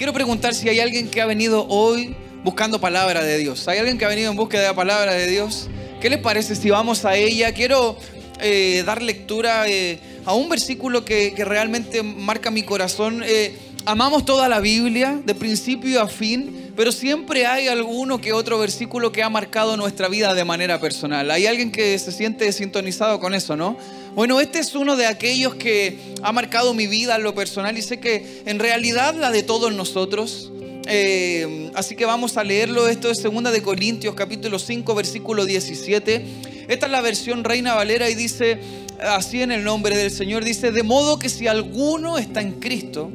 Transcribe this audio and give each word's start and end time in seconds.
quiero 0.00 0.14
preguntar 0.14 0.54
si 0.54 0.66
hay 0.66 0.80
alguien 0.80 1.10
que 1.10 1.20
ha 1.20 1.26
venido 1.26 1.66
hoy 1.68 2.16
buscando 2.42 2.80
palabra 2.80 3.22
de 3.22 3.36
Dios. 3.36 3.68
¿Hay 3.68 3.76
alguien 3.76 3.98
que 3.98 4.06
ha 4.06 4.08
venido 4.08 4.30
en 4.30 4.36
búsqueda 4.38 4.62
de 4.62 4.68
la 4.68 4.74
palabra 4.74 5.12
de 5.12 5.26
Dios? 5.26 5.68
¿Qué 6.00 6.08
les 6.08 6.18
parece 6.20 6.56
si 6.56 6.70
vamos 6.70 7.04
a 7.04 7.16
ella? 7.16 7.52
Quiero 7.52 7.98
eh, 8.40 8.82
dar 8.86 9.02
lectura 9.02 9.68
eh, 9.68 10.00
a 10.24 10.32
un 10.32 10.48
versículo 10.48 11.04
que, 11.04 11.34
realmente 11.36 12.02
marca 12.02 12.50
mi 12.50 12.62
corazón. 12.62 13.22
Eh, 13.26 13.54
amamos 13.84 14.24
toda 14.24 14.48
la 14.48 14.60
Biblia, 14.60 15.20
de 15.22 15.34
principio 15.34 16.00
a 16.00 16.08
fin, 16.08 16.72
pero 16.74 16.92
siempre 16.92 17.44
hay 17.44 17.68
alguno 17.68 18.22
que 18.22 18.32
otro 18.32 18.58
versículo 18.58 19.12
que 19.12 19.22
ha 19.22 19.28
marcado 19.28 19.76
nuestra 19.76 20.08
vida 20.08 20.32
de 20.32 20.46
manera 20.46 20.80
personal. 20.80 21.30
Hay 21.30 21.46
alguien 21.46 21.70
que 21.70 21.98
se 21.98 22.10
siente 22.10 22.50
sintonizado 22.52 23.20
con 23.20 23.34
eso, 23.34 23.54
¿no? 23.54 23.76
Bueno, 24.14 24.40
este 24.40 24.58
es 24.58 24.74
uno 24.74 24.96
de 24.96 25.06
aquellos 25.06 25.54
que 25.54 25.98
ha 26.22 26.32
marcado 26.32 26.74
mi 26.74 26.88
vida 26.88 27.16
en 27.16 27.22
lo 27.22 27.34
personal 27.34 27.78
y 27.78 27.82
sé 27.82 28.00
que 28.00 28.42
en 28.44 28.58
realidad 28.58 29.14
la 29.14 29.30
de 29.30 29.44
todos 29.44 29.72
nosotros. 29.72 30.50
Eh, 30.88 31.70
así 31.74 31.94
que 31.94 32.06
vamos 32.06 32.36
a 32.36 32.42
leerlo. 32.42 32.88
Esto 32.88 33.10
es 33.10 33.22
2 33.22 33.52
de 33.52 33.62
Corintios 33.62 34.14
capítulo 34.16 34.58
5 34.58 34.94
versículo 34.96 35.44
17. 35.44 36.24
Esta 36.68 36.86
es 36.86 36.92
la 36.92 37.00
versión 37.00 37.44
Reina 37.44 37.74
Valera 37.74 38.10
y 38.10 38.16
dice 38.16 38.58
así 39.00 39.42
en 39.42 39.52
el 39.52 39.62
nombre 39.62 39.96
del 39.96 40.10
Señor. 40.10 40.44
Dice, 40.44 40.72
de 40.72 40.82
modo 40.82 41.20
que 41.20 41.28
si 41.28 41.46
alguno 41.46 42.18
está 42.18 42.40
en 42.40 42.58
Cristo, 42.58 43.12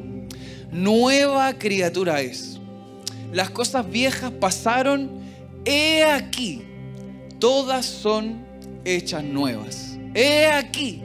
nueva 0.72 1.52
criatura 1.54 2.22
es. 2.22 2.58
Las 3.32 3.50
cosas 3.50 3.88
viejas 3.90 4.32
pasaron, 4.40 5.10
he 5.66 6.04
aquí, 6.04 6.62
todas 7.38 7.84
son 7.84 8.46
hechas 8.84 9.22
nuevas. 9.22 9.95
He 10.16 10.46
aquí, 10.46 11.02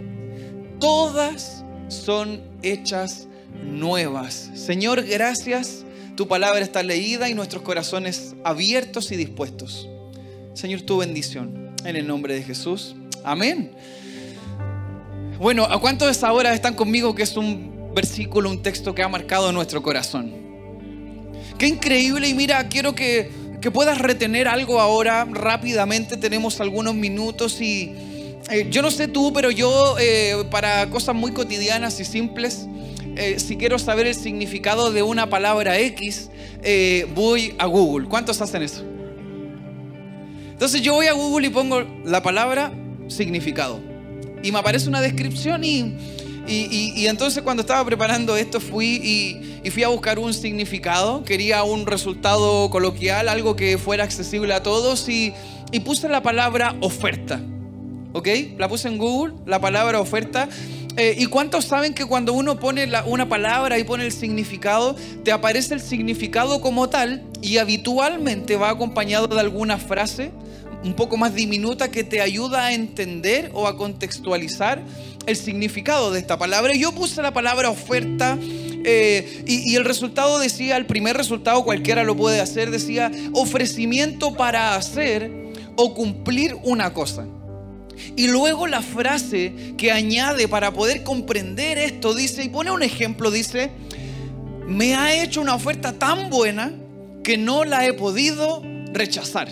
todas 0.80 1.64
son 1.90 2.42
hechas 2.64 3.28
nuevas. 3.62 4.50
Señor, 4.56 5.04
gracias 5.06 5.86
tu 6.16 6.28
palabra 6.28 6.60
está 6.60 6.84
leída 6.84 7.30
y 7.30 7.34
nuestros 7.34 7.64
corazones 7.64 8.36
abiertos 8.44 9.12
y 9.12 9.16
dispuestos. 9.16 9.90
Señor, 10.54 10.82
tu 10.82 10.98
bendición. 10.98 11.74
En 11.84 11.96
el 11.96 12.06
nombre 12.06 12.36
de 12.36 12.44
Jesús. 12.44 12.96
Amén. 13.24 13.72
Bueno, 15.40 15.64
¿a 15.64 15.80
cuántos 15.80 16.24
ahora 16.24 16.54
están 16.54 16.76
conmigo 16.76 17.16
que 17.16 17.24
es 17.24 17.36
un 17.38 17.92
versículo, 17.96 18.52
un 18.52 18.62
texto 18.62 18.94
que 18.94 19.02
ha 19.02 19.08
marcado 19.08 19.52
nuestro 19.52 19.82
corazón? 19.82 20.32
Qué 21.58 21.68
increíble 21.68 22.28
y 22.28 22.36
mira, 22.36 22.68
quiero 22.68 22.94
que, 22.94 23.32
puedas 23.74 23.98
retener 23.98 24.48
algo 24.48 24.80
ahora 24.80 25.26
rápidamente. 25.26 26.18
Tenemos 26.18 26.62
algunos 26.62 26.94
minutos 26.94 27.62
y 27.62 27.96
eh, 28.50 28.68
yo 28.70 28.82
no 28.82 28.92
sé 28.92 29.08
tú, 29.08 29.32
pero 29.34 29.52
yo 29.52 29.96
eh, 30.00 30.46
para 30.50 30.90
cosas 30.90 31.16
muy 31.16 31.32
cotidianas 31.32 32.00
y 32.00 32.06
simples, 32.06 32.68
eh, 33.16 33.40
si 33.40 33.58
quiero 33.58 33.78
saber 33.78 34.08
el 34.08 34.16
significado 34.16 34.92
de 34.92 35.04
una 35.04 35.30
palabra 35.30 35.78
X, 35.80 36.30
eh, 36.64 37.08
voy 37.14 37.54
a 37.58 37.66
Google. 37.66 38.08
¿Cuántos 38.08 38.42
hacen 38.42 38.64
eso? 38.64 38.84
Entonces 40.52 40.82
yo 40.82 40.94
voy 40.94 41.08
a 41.08 41.14
Google 41.14 41.48
y 41.48 41.50
pongo 41.50 41.82
la 42.06 42.24
palabra 42.24 42.72
significado. 43.08 43.82
Y 44.44 44.52
me 44.52 44.60
aparece 44.60 44.88
una 44.88 45.02
descripción 45.02 45.64
y, 45.64 45.98
y, 46.48 47.06
entonces 47.08 47.44
cuando 47.44 47.62
estaba 47.62 47.86
preparando 47.86 48.36
esto 48.36 48.60
fui 48.60 49.42
y, 49.64 49.70
fui 49.70 49.84
a 49.84 49.90
buscar 49.90 50.18
un 50.18 50.34
significado. 50.34 51.24
Quería 51.24 51.64
un 51.64 51.86
resultado 51.86 52.70
coloquial, 52.70 53.28
algo 53.28 53.56
que 53.56 53.78
fuera 53.78 54.04
accesible 54.04 54.54
a 54.54 54.64
todos 54.64 55.10
y, 55.10 55.34
puse 55.84 56.08
la 56.08 56.24
palabra 56.24 56.76
oferta. 56.82 57.42
¿Ok? 58.14 58.28
La 58.58 58.68
puse 58.68 58.88
en 58.88 58.98
Google, 58.98 59.36
la 59.46 59.60
palabra 59.60 60.00
oferta. 60.00 60.50
Eh, 60.98 61.16
¿Y 61.18 61.28
cuántos 61.28 61.66
saben 61.66 61.94
que 61.94 62.06
cuando 62.06 62.34
uno 62.34 62.60
pone 62.60 62.90
una 63.06 63.30
palabra 63.30 63.80
y 63.80 63.84
pone 63.84 64.06
el 64.06 64.12
significado, 64.12 64.96
te 65.24 65.32
aparece 65.32 65.74
el 65.74 65.80
significado 65.80 66.60
como 66.60 66.90
tal 66.90 67.24
y 67.42 67.58
habitualmente 67.58 68.58
va 68.58 68.70
acompañado 68.70 69.28
de 69.28 69.40
alguna 69.40 69.78
frase 69.78 70.32
un 70.84 70.96
poco 70.96 71.16
más 71.16 71.34
diminuta 71.34 71.92
que 71.92 72.04
te 72.04 72.22
ayuda 72.22 72.66
a 72.66 72.74
entender 72.74 73.52
o 73.54 73.68
a 73.68 73.78
contextualizar 73.78 74.82
el 75.26 75.36
significado 75.36 76.12
de 76.12 76.20
esta 76.20 76.38
palabra? 76.38 76.74
Yo 76.74 76.92
puse 76.92 77.22
la 77.22 77.32
palabra 77.32 77.70
oferta 77.70 78.38
eh, 78.42 79.44
y, 79.46 79.72
y 79.72 79.76
el 79.76 79.86
resultado 79.86 80.40
decía, 80.40 80.76
el 80.76 80.88
primer 80.88 81.16
resultado 81.16 81.64
cualquiera 81.64 82.04
lo 82.04 82.18
puede 82.18 82.42
hacer, 82.42 82.72
decía 82.72 83.12
ofrecimiento 83.34 84.34
para 84.34 84.76
hacer 84.76 85.32
o 85.76 85.94
cumplir 85.94 86.58
una 86.64 86.94
cosa. 86.94 87.28
Y 88.16 88.28
luego 88.28 88.68
la 88.68 88.82
frase 88.82 89.54
que 89.78 89.92
añade 89.92 90.48
para 90.48 90.72
poder 90.74 91.04
comprender 91.04 91.78
esto 91.78 92.14
dice, 92.14 92.44
y 92.44 92.50
pone 92.50 92.72
un 92.72 92.84
ejemplo, 92.84 93.32
dice, 93.32 93.72
me 94.68 94.96
ha 94.96 95.22
hecho 95.22 95.42
una 95.42 95.56
oferta 95.56 95.94
tan 95.94 96.30
buena 96.30 96.72
que 97.24 97.38
no 97.38 97.64
la 97.64 97.86
he 97.86 97.94
podido 97.94 98.64
rechazar. 98.94 99.50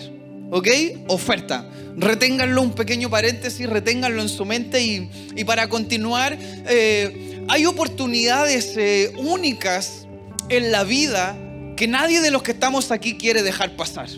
¿Ok? 0.50 0.68
Oferta. 1.06 1.68
Reténganlo 1.96 2.62
un 2.62 2.72
pequeño 2.72 3.08
paréntesis, 3.10 3.68
reténganlo 3.68 4.22
en 4.22 4.28
su 4.28 4.44
mente 4.44 4.82
y, 4.82 5.44
para 5.44 5.68
continuar, 5.68 6.36
eh, 6.40 7.44
hay 7.48 7.66
oportunidades 7.66 8.74
eh, 8.76 9.12
únicas 9.16 10.06
en 10.48 10.72
la 10.72 10.84
vida 10.84 11.36
que 11.76 11.88
nadie 11.88 12.20
de 12.20 12.30
los 12.30 12.42
que 12.42 12.52
estamos 12.52 12.90
aquí 12.90 13.16
quiere 13.16 13.42
dejar 13.42 13.76
pasar. 13.76 14.08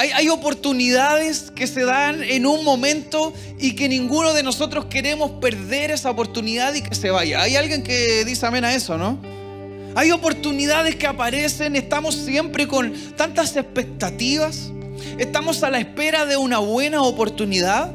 Hay, 0.00 0.28
oportunidades 0.28 1.50
que 1.52 1.66
se 1.66 1.84
dan 1.84 2.22
en 2.22 2.46
un 2.46 2.62
momento 2.62 3.32
y 3.58 3.74
que 3.74 3.88
ninguno 3.88 4.32
de 4.32 4.44
nosotros 4.44 4.84
queremos 4.84 5.32
perder 5.40 5.90
esa 5.90 6.08
oportunidad 6.08 6.72
y 6.74 6.82
que 6.82 6.94
se 6.94 7.10
vaya. 7.10 7.42
Hay 7.42 7.56
alguien 7.56 7.82
que 7.82 8.24
dice 8.24 8.46
amén 8.46 8.64
a 8.64 8.72
eso, 8.72 8.96
¿no? 8.96 9.18
Hay 9.96 10.12
oportunidades 10.12 10.94
que 10.94 11.08
aparecen, 11.08 11.74
estamos 11.74 12.14
siempre 12.14 12.68
con 12.68 12.92
tantas 13.16 13.56
expectativas, 13.56 14.70
estamos 15.18 15.64
a 15.64 15.70
la 15.70 15.80
espera 15.80 16.26
de 16.26 16.36
una 16.36 16.60
buena 16.60 17.02
oportunidad, 17.02 17.92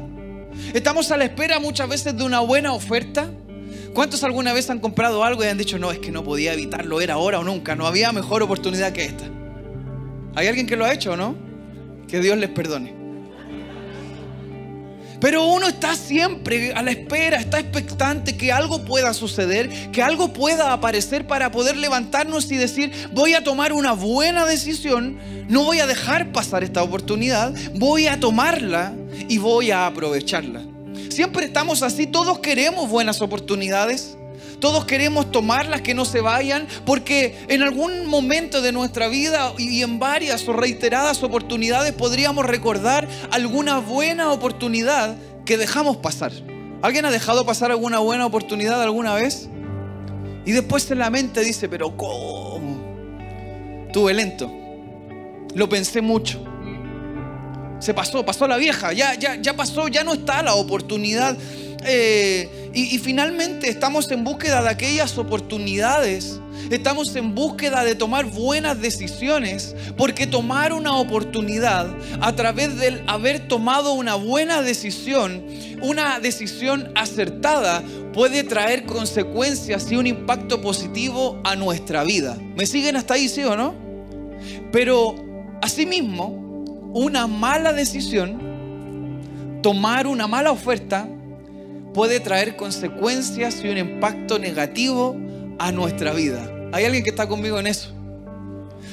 estamos 0.74 1.10
a 1.10 1.16
la 1.16 1.24
espera 1.24 1.58
muchas 1.58 1.88
veces 1.88 2.14
de 2.14 2.22
una 2.22 2.40
buena 2.40 2.74
oferta. 2.74 3.30
¿Cuántos 3.94 4.24
alguna 4.24 4.52
vez 4.52 4.68
han 4.68 4.78
comprado 4.78 5.24
algo 5.24 5.42
y 5.42 5.46
han 5.46 5.56
dicho, 5.56 5.78
no, 5.78 5.90
es 5.90 6.00
que 6.00 6.10
no 6.10 6.22
podía 6.22 6.52
evitarlo, 6.52 7.00
era 7.00 7.14
ahora 7.14 7.38
o 7.38 7.44
nunca, 7.44 7.74
no 7.76 7.86
había 7.86 8.12
mejor 8.12 8.42
oportunidad 8.42 8.92
que 8.92 9.06
esta? 9.06 9.24
¿Hay 10.34 10.48
alguien 10.48 10.66
que 10.66 10.76
lo 10.76 10.84
ha 10.84 10.92
hecho 10.92 11.12
o 11.12 11.16
no? 11.16 11.53
Que 12.08 12.20
Dios 12.20 12.38
les 12.38 12.50
perdone. 12.50 13.04
Pero 15.24 15.46
uno 15.46 15.68
está 15.68 15.96
siempre 15.96 16.74
a 16.74 16.82
la 16.82 16.90
espera, 16.90 17.38
está 17.38 17.58
expectante 17.58 18.36
que 18.36 18.52
algo 18.52 18.84
pueda 18.84 19.14
suceder, 19.14 19.70
que 19.90 20.02
algo 20.02 20.34
pueda 20.34 20.74
aparecer 20.74 21.26
para 21.26 21.50
poder 21.50 21.78
levantarnos 21.78 22.50
y 22.50 22.56
decir, 22.56 22.92
voy 23.12 23.32
a 23.32 23.42
tomar 23.42 23.72
una 23.72 23.92
buena 23.92 24.44
decisión, 24.44 25.16
no 25.48 25.64
voy 25.64 25.80
a 25.80 25.86
dejar 25.86 26.30
pasar 26.30 26.62
esta 26.62 26.82
oportunidad, 26.82 27.54
voy 27.74 28.06
a 28.06 28.20
tomarla 28.20 28.92
y 29.26 29.38
voy 29.38 29.70
a 29.70 29.86
aprovecharla. 29.86 30.62
Siempre 31.08 31.46
estamos 31.46 31.82
así, 31.82 32.06
todos 32.06 32.40
queremos 32.40 32.90
buenas 32.90 33.22
oportunidades. 33.22 34.18
Todos 34.64 34.86
queremos 34.86 35.30
tomarlas, 35.30 35.82
que 35.82 35.92
no 35.92 36.06
se 36.06 36.22
vayan, 36.22 36.66
porque 36.86 37.44
en 37.48 37.60
algún 37.62 38.06
momento 38.06 38.62
de 38.62 38.72
nuestra 38.72 39.08
vida 39.08 39.52
y 39.58 39.82
en 39.82 39.98
varias 39.98 40.48
o 40.48 40.54
reiteradas 40.54 41.22
oportunidades 41.22 41.92
podríamos 41.92 42.46
recordar 42.46 43.06
alguna 43.30 43.80
buena 43.80 44.32
oportunidad 44.32 45.18
que 45.44 45.58
dejamos 45.58 45.98
pasar. 45.98 46.32
¿Alguien 46.80 47.04
ha 47.04 47.10
dejado 47.10 47.44
pasar 47.44 47.72
alguna 47.72 47.98
buena 47.98 48.24
oportunidad 48.24 48.82
alguna 48.82 49.12
vez? 49.14 49.50
Y 50.46 50.52
después 50.52 50.90
en 50.90 51.00
la 51.00 51.10
mente 51.10 51.44
dice, 51.44 51.68
pero 51.68 51.94
¿cómo? 51.94 52.80
Tuve 53.92 54.14
lento. 54.14 54.50
Lo 55.54 55.68
pensé 55.68 56.00
mucho. 56.00 56.42
Se 57.80 57.92
pasó, 57.92 58.24
pasó 58.24 58.48
la 58.48 58.56
vieja, 58.56 58.94
ya, 58.94 59.12
ya, 59.12 59.34
ya 59.34 59.54
pasó, 59.54 59.88
ya 59.88 60.04
no 60.04 60.14
está 60.14 60.42
la 60.42 60.54
oportunidad 60.54 61.36
eh, 61.86 62.63
y, 62.74 62.98
finalmente 62.98 63.68
estamos 63.68 64.10
en 64.10 64.24
búsqueda 64.24 64.62
de 64.62 64.70
aquellas 64.70 65.16
oportunidades. 65.16 66.40
Estamos 66.70 67.14
en 67.14 67.34
búsqueda 67.34 67.84
de 67.84 67.94
tomar 67.94 68.24
buenas 68.26 68.80
decisiones, 68.80 69.76
porque 69.96 70.26
tomar 70.26 70.72
una 70.72 70.96
oportunidad 70.96 71.86
a 72.20 72.34
través 72.34 72.76
del 72.78 73.02
haber 73.06 73.46
tomado 73.46 73.92
una 73.92 74.16
buena 74.16 74.62
decisión, 74.62 75.44
una 75.82 76.18
decisión 76.18 76.90
acertada, 76.96 77.82
puede 78.12 78.42
traer 78.42 78.84
consecuencias 78.86 79.90
y 79.92 79.96
un 79.96 80.06
impacto 80.06 80.60
positivo 80.60 81.40
a 81.44 81.54
nuestra 81.54 82.02
vida. 82.02 82.36
¿Me 82.56 82.66
siguen 82.66 82.96
hasta 82.96 83.14
ahí, 83.14 83.28
sí 83.28 83.44
o 83.44 83.56
no? 83.56 83.74
Pero 84.72 85.14
asimismo, 85.62 86.28
una 86.92 87.26
mala 87.26 87.72
decisión, 87.72 89.60
tomar 89.62 90.06
una 90.06 90.26
mala 90.26 90.50
oferta, 90.50 91.08
puede 91.94 92.20
traer 92.20 92.56
consecuencias 92.56 93.62
y 93.64 93.68
un 93.68 93.78
impacto 93.78 94.38
negativo 94.38 95.16
a 95.58 95.72
nuestra 95.72 96.12
vida. 96.12 96.50
¿Hay 96.72 96.84
alguien 96.84 97.04
que 97.04 97.10
está 97.10 97.28
conmigo 97.28 97.58
en 97.58 97.68
eso? 97.68 97.90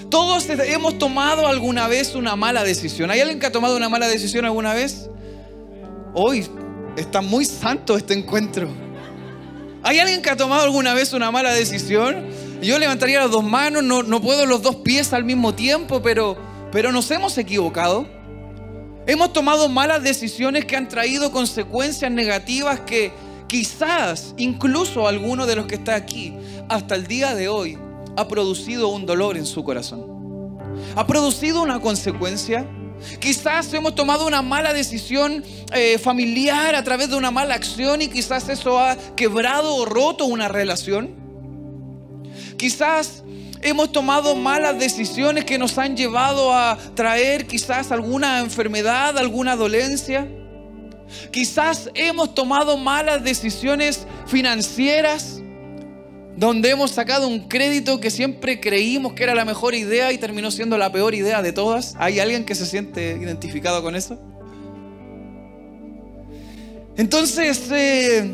Todos 0.09 0.47
hemos 0.49 0.97
tomado 0.99 1.47
alguna 1.47 1.87
vez 1.87 2.15
una 2.15 2.35
mala 2.35 2.63
decisión. 2.63 3.11
¿Hay 3.11 3.19
alguien 3.19 3.39
que 3.39 3.47
ha 3.47 3.51
tomado 3.51 3.75
una 3.75 3.89
mala 3.89 4.07
decisión 4.07 4.45
alguna 4.45 4.73
vez? 4.73 5.09
Hoy 6.13 6.47
está 6.95 7.21
muy 7.21 7.45
santo 7.45 7.97
este 7.97 8.13
encuentro. 8.13 8.69
¿Hay 9.83 9.99
alguien 9.99 10.21
que 10.21 10.29
ha 10.29 10.37
tomado 10.37 10.63
alguna 10.63 10.93
vez 10.93 11.13
una 11.13 11.31
mala 11.31 11.53
decisión? 11.53 12.27
Yo 12.61 12.77
levantaría 12.77 13.19
las 13.19 13.31
dos 13.31 13.43
manos, 13.43 13.83
no, 13.83 14.03
no 14.03 14.21
puedo 14.21 14.45
los 14.45 14.61
dos 14.61 14.75
pies 14.77 15.11
al 15.13 15.23
mismo 15.23 15.55
tiempo, 15.55 16.03
pero, 16.03 16.37
pero 16.71 16.91
nos 16.91 17.09
hemos 17.09 17.37
equivocado. 17.39 18.07
Hemos 19.07 19.33
tomado 19.33 19.67
malas 19.67 20.03
decisiones 20.03 20.65
que 20.65 20.75
han 20.77 20.87
traído 20.87 21.31
consecuencias 21.31 22.11
negativas 22.11 22.81
que 22.81 23.11
quizás 23.47 24.35
incluso 24.37 25.07
alguno 25.07 25.47
de 25.47 25.55
los 25.55 25.65
que 25.65 25.75
está 25.75 25.95
aquí 25.95 26.33
hasta 26.69 26.95
el 26.95 27.07
día 27.07 27.33
de 27.33 27.49
hoy 27.49 27.79
ha 28.15 28.27
producido 28.27 28.89
un 28.89 29.07
dolor 29.07 29.37
en 29.37 29.47
su 29.47 29.63
corazón. 29.63 30.05
Ha 30.95 31.07
producido 31.07 31.63
una 31.63 31.79
consecuencia. 31.81 32.67
Quizás 33.19 33.73
hemos 33.73 33.95
tomado 33.95 34.27
una 34.27 34.43
mala 34.43 34.71
decisión 34.71 35.43
eh, 35.73 35.97
familiar 35.97 36.75
a 36.75 36.83
través 36.83 37.09
de 37.09 37.15
una 37.15 37.31
mala 37.31 37.55
acción 37.55 38.03
y 38.03 38.07
quizás 38.07 38.49
eso 38.49 38.77
ha 38.77 38.95
quebrado 39.15 39.75
o 39.75 39.85
roto 39.85 40.25
una 40.25 40.47
relación. 40.47 41.15
Quizás 42.55 43.23
hemos 43.61 43.91
tomado 43.91 44.35
malas 44.35 44.79
decisiones 44.79 45.45
que 45.45 45.57
nos 45.57 45.77
han 45.77 45.95
llevado 45.95 46.53
a 46.53 46.77
traer 46.95 47.47
quizás 47.47 47.91
alguna 47.91 48.39
enfermedad, 48.39 49.17
alguna 49.17 49.55
dolencia. 49.55 50.27
Quizás 51.31 51.89
hemos 51.93 52.33
tomado 52.33 52.77
malas 52.77 53.23
decisiones 53.23 54.05
financieras 54.27 55.41
donde 56.35 56.69
hemos 56.69 56.91
sacado 56.91 57.27
un 57.27 57.47
crédito 57.47 57.99
que 57.99 58.09
siempre 58.09 58.59
creímos 58.59 59.13
que 59.13 59.23
era 59.23 59.35
la 59.35 59.45
mejor 59.45 59.75
idea 59.75 60.11
y 60.11 60.17
terminó 60.17 60.49
siendo 60.49 60.77
la 60.77 60.91
peor 60.91 61.13
idea 61.13 61.41
de 61.41 61.51
todas. 61.51 61.95
¿Hay 61.99 62.19
alguien 62.19 62.45
que 62.45 62.55
se 62.55 62.65
siente 62.65 63.17
identificado 63.21 63.83
con 63.83 63.95
eso? 63.95 64.17
Entonces, 66.97 67.69
eh, 67.71 68.29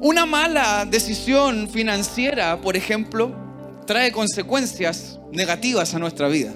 una 0.00 0.26
mala 0.26 0.84
decisión 0.84 1.68
financiera, 1.68 2.60
por 2.60 2.76
ejemplo, 2.76 3.41
trae 3.86 4.12
consecuencias 4.12 5.18
negativas 5.30 5.94
a 5.94 5.98
nuestra 5.98 6.28
vida. 6.28 6.54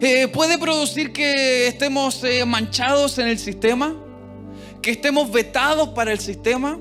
Eh, 0.00 0.28
puede 0.28 0.58
producir 0.58 1.12
que 1.12 1.66
estemos 1.68 2.22
eh, 2.22 2.44
manchados 2.44 3.18
en 3.18 3.28
el 3.28 3.38
sistema, 3.38 3.96
que 4.82 4.90
estemos 4.90 5.30
vetados 5.30 5.90
para 5.90 6.12
el 6.12 6.20
sistema, 6.20 6.78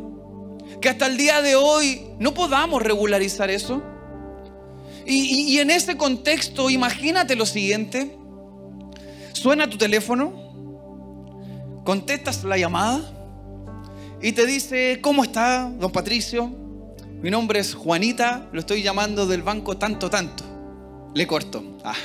que 0.81 0.89
hasta 0.89 1.07
el 1.07 1.18
día 1.18 1.42
de 1.42 1.56
hoy 1.56 2.07
no 2.19 2.33
podamos 2.33 2.81
regularizar 2.81 3.50
eso. 3.50 3.81
Y, 5.06 5.54
y 5.54 5.60
en 5.60 5.69
ese 5.69 5.95
contexto, 5.95 6.69
imagínate 6.69 7.36
lo 7.36 7.45
siguiente, 7.45 8.18
suena 9.31 9.69
tu 9.69 9.77
teléfono, 9.77 10.33
contestas 11.83 12.44
la 12.44 12.57
llamada 12.57 13.00
y 14.22 14.31
te 14.31 14.45
dice, 14.45 15.00
¿cómo 15.01 15.24
está, 15.24 15.72
don 15.80 15.92
Patricio? 15.92 16.64
Mi 17.21 17.31
nombre 17.31 17.59
es 17.59 17.73
Juanita, 17.73 18.47
lo 18.51 18.59
estoy 18.59 18.83
llamando 18.83 19.25
del 19.25 19.41
banco 19.41 19.77
tanto, 19.77 20.09
tanto. 20.09 20.44
Le 21.13 21.25
corto. 21.25 21.63
Ah. 21.83 21.95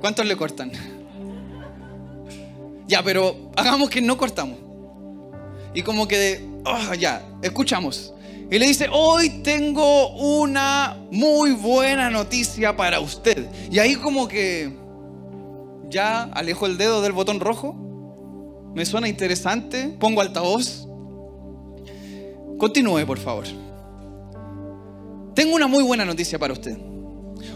¿Cuántos 0.00 0.26
le 0.26 0.36
cortan? 0.36 0.72
Ya, 2.86 3.02
pero 3.02 3.50
hagamos 3.54 3.90
que 3.90 4.00
no 4.00 4.16
cortamos. 4.16 4.56
Y 5.74 5.82
como 5.82 6.08
que, 6.08 6.42
oh, 6.64 6.94
ya, 6.94 7.22
escuchamos. 7.42 8.14
Y 8.50 8.58
le 8.58 8.66
dice, 8.66 8.88
hoy 8.90 9.42
tengo 9.42 10.08
una 10.16 10.96
muy 11.10 11.52
buena 11.52 12.08
noticia 12.08 12.74
para 12.74 12.98
usted. 13.00 13.46
Y 13.70 13.78
ahí 13.78 13.94
como 13.94 14.26
que 14.26 14.72
ya 15.90 16.22
alejo 16.32 16.64
el 16.64 16.78
dedo 16.78 17.02
del 17.02 17.12
botón 17.12 17.40
rojo. 17.40 17.76
Me 18.74 18.86
suena 18.86 19.06
interesante. 19.06 19.94
Pongo 20.00 20.22
altavoz. 20.22 20.87
Continúe, 22.58 23.06
por 23.06 23.18
favor. 23.18 23.44
Tengo 25.34 25.54
una 25.54 25.68
muy 25.68 25.84
buena 25.84 26.04
noticia 26.04 26.38
para 26.38 26.52
usted. 26.52 26.76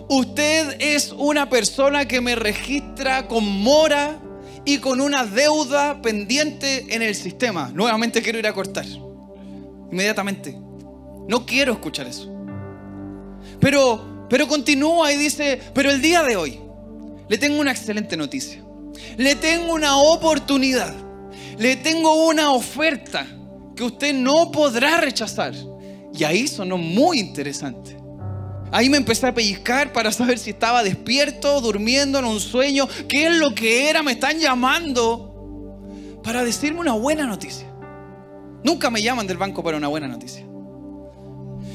Usted 0.09 0.77
es 0.79 1.13
una 1.19 1.51
persona 1.51 2.07
que 2.07 2.21
me 2.21 2.37
registra 2.37 3.27
con 3.27 3.45
mora 3.45 4.21
y 4.65 4.79
con 4.79 5.01
una 5.01 5.27
deuda 5.27 6.01
pendiente 6.01 6.95
en 6.95 7.03
el 7.03 7.17
sistema. 7.17 7.73
Nuevamente 7.75 8.23
quiero 8.23 8.39
ir 8.39 8.47
a 8.47 8.53
cortar. 8.53 8.87
Inmediatamente. 9.91 10.57
No 11.29 11.45
quiero 11.45 11.73
escuchar 11.73 12.07
eso. 12.07 12.33
Pero, 13.59 14.27
pero 14.29 14.47
continúa 14.47 15.13
y 15.13 15.17
dice, 15.17 15.61
pero 15.75 15.91
el 15.91 16.01
día 16.01 16.23
de 16.23 16.37
hoy 16.37 16.61
le 17.29 17.39
tengo 17.39 17.61
una 17.61 17.73
excelente 17.73 18.17
noticia. 18.17 18.63
Le 19.17 19.35
tengo 19.35 19.75
una 19.75 19.97
oportunidad. 19.97 20.95
Le 21.59 21.75
tengo 21.77 22.27
una 22.27 22.53
oferta 22.53 23.27
que 23.75 23.85
usted 23.85 24.15
no 24.15 24.51
podrá 24.51 25.01
rechazar. 25.01 25.55
Y 26.15 26.25
ahí 26.25 26.47
sonó 26.47 26.77
muy 26.77 27.19
interesante. 27.19 27.97
Ahí 28.71 28.89
me 28.89 28.97
empecé 28.97 29.27
a 29.27 29.35
pellizcar 29.35 29.93
para 29.93 30.11
saber 30.13 30.39
si 30.39 30.51
estaba 30.51 30.83
despierto, 30.83 31.61
durmiendo 31.61 32.19
en 32.19 32.25
un 32.25 32.41
sueño, 32.41 32.89
qué 33.09 33.27
es 33.27 33.37
lo 33.37 33.55
que 33.55 33.91
era, 33.91 34.03
me 34.03 34.13
están 34.13 34.39
llamando 34.39 36.21
para 36.23 36.43
decirme 36.45 36.81
una 36.81 36.95
buena 36.95 37.27
noticia. 37.27 37.67
Nunca 38.65 38.91
me 38.91 39.03
llaman 39.03 39.27
del 39.27 39.37
banco 39.37 39.63
para 39.63 39.77
una 39.77 39.89
buena 39.89 40.09
noticia. 40.09 40.47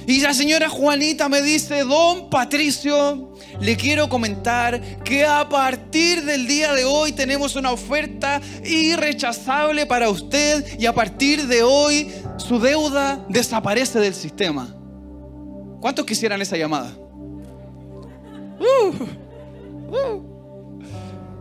Y 0.07 0.21
la 0.21 0.33
señora 0.33 0.69
Juanita 0.69 1.27
me 1.27 1.41
dice, 1.41 1.83
don 1.83 2.29
Patricio, 2.29 3.33
le 3.59 3.75
quiero 3.75 4.07
comentar 4.07 5.03
que 5.03 5.25
a 5.25 5.49
partir 5.49 6.23
del 6.23 6.47
día 6.47 6.73
de 6.73 6.85
hoy 6.85 7.11
tenemos 7.11 7.57
una 7.57 7.73
oferta 7.73 8.39
irrechazable 8.63 9.85
para 9.85 10.09
usted 10.09 10.79
y 10.79 10.85
a 10.85 10.93
partir 10.93 11.45
de 11.47 11.61
hoy 11.61 12.09
su 12.37 12.57
deuda 12.57 13.25
desaparece 13.27 13.99
del 13.99 14.13
sistema. 14.13 14.73
¿Cuántos 15.81 16.05
quisieran 16.05 16.41
esa 16.41 16.55
llamada? 16.55 16.97
Uh, 18.59 19.93
uh. 19.93 20.37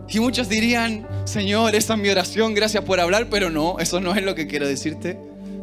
Y 0.09 0.19
muchos 0.19 0.49
dirían, 0.49 1.07
Señor, 1.23 1.73
esa 1.73 1.93
es 1.93 1.99
mi 2.01 2.09
oración, 2.09 2.53
gracias 2.53 2.83
por 2.83 2.99
hablar, 2.99 3.29
pero 3.29 3.49
no, 3.49 3.79
eso 3.79 4.01
no 4.01 4.13
es 4.13 4.23
lo 4.23 4.35
que 4.35 4.45
quiero 4.45 4.67
decirte. 4.67 5.17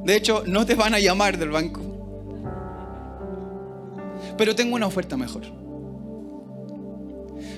De 0.04 0.16
hecho, 0.16 0.42
no 0.46 0.64
te 0.64 0.74
van 0.74 0.94
a 0.94 1.00
llamar 1.00 1.36
del 1.36 1.50
banco. 1.50 1.83
Pero 4.36 4.54
tengo 4.54 4.74
una 4.74 4.86
oferta 4.86 5.16
mejor. 5.16 5.42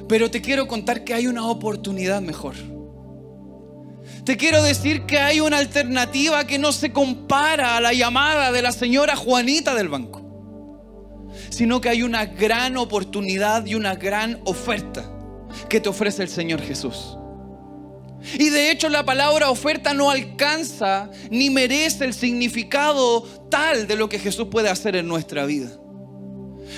Pero 0.09 0.31
te 0.31 0.41
quiero 0.41 0.69
contar 0.69 1.05
que 1.05 1.15
hay 1.15 1.27
una 1.27 1.47
oportunidad 1.47 2.21
mejor. 2.21 2.55
Te 4.25 4.37
quiero 4.37 4.63
decir 4.63 5.03
que 5.07 5.19
hay 5.19 5.41
una 5.41 5.59
alternativa 5.59 6.47
que 6.47 6.59
no 6.59 6.73
se 6.73 6.93
compara 6.93 7.77
a 7.77 7.81
la 7.81 7.93
llamada 7.93 8.53
de 8.53 8.63
la 8.63 8.73
señora 8.73 9.17
Juanita 9.17 9.75
del 9.75 9.89
banco, 9.89 10.23
sino 11.51 11.81
que 11.81 11.89
hay 11.89 12.03
una 12.03 12.27
gran 12.27 12.77
oportunidad 12.77 13.65
y 13.67 13.75
una 13.75 13.95
gran 13.95 14.41
oferta 14.45 15.11
que 15.69 15.81
te 15.81 15.89
ofrece 15.89 16.23
el 16.23 16.29
Señor 16.29 16.61
Jesús. 16.61 17.17
Y 18.35 18.49
de 18.51 18.71
hecho 18.71 18.89
la 18.89 19.05
palabra 19.05 19.51
oferta 19.51 19.95
no 19.95 20.11
alcanza 20.11 21.11
ni 21.31 21.51
merece 21.51 22.05
el 22.05 22.15
significado 22.15 23.23
tal 23.51 23.87
de 23.87 23.97
lo 23.97 24.09
que 24.09 24.19
Jesús 24.19 24.49
puede 24.51 24.69
hacer 24.69 24.97
en 24.97 25.07
nuestra 25.07 25.47
vida. 25.47 25.71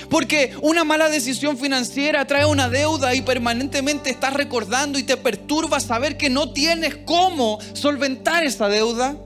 Porque 0.08 0.52
una 0.62 0.84
mala 0.84 1.08
decisión 1.08 1.58
financiera 1.58 2.26
trae 2.26 2.46
una 2.46 2.68
deuda 2.68 3.14
y 3.14 3.22
permanentemente 3.22 4.10
estás 4.10 4.34
recordando 4.34 4.98
y 4.98 5.02
te 5.02 5.16
perturba 5.16 5.80
saber 5.80 6.16
que 6.16 6.30
no 6.30 6.52
tienes 6.52 6.96
cómo 7.04 7.58
solventar 7.74 8.44
esa 8.44 8.68
deuda. 8.68 9.16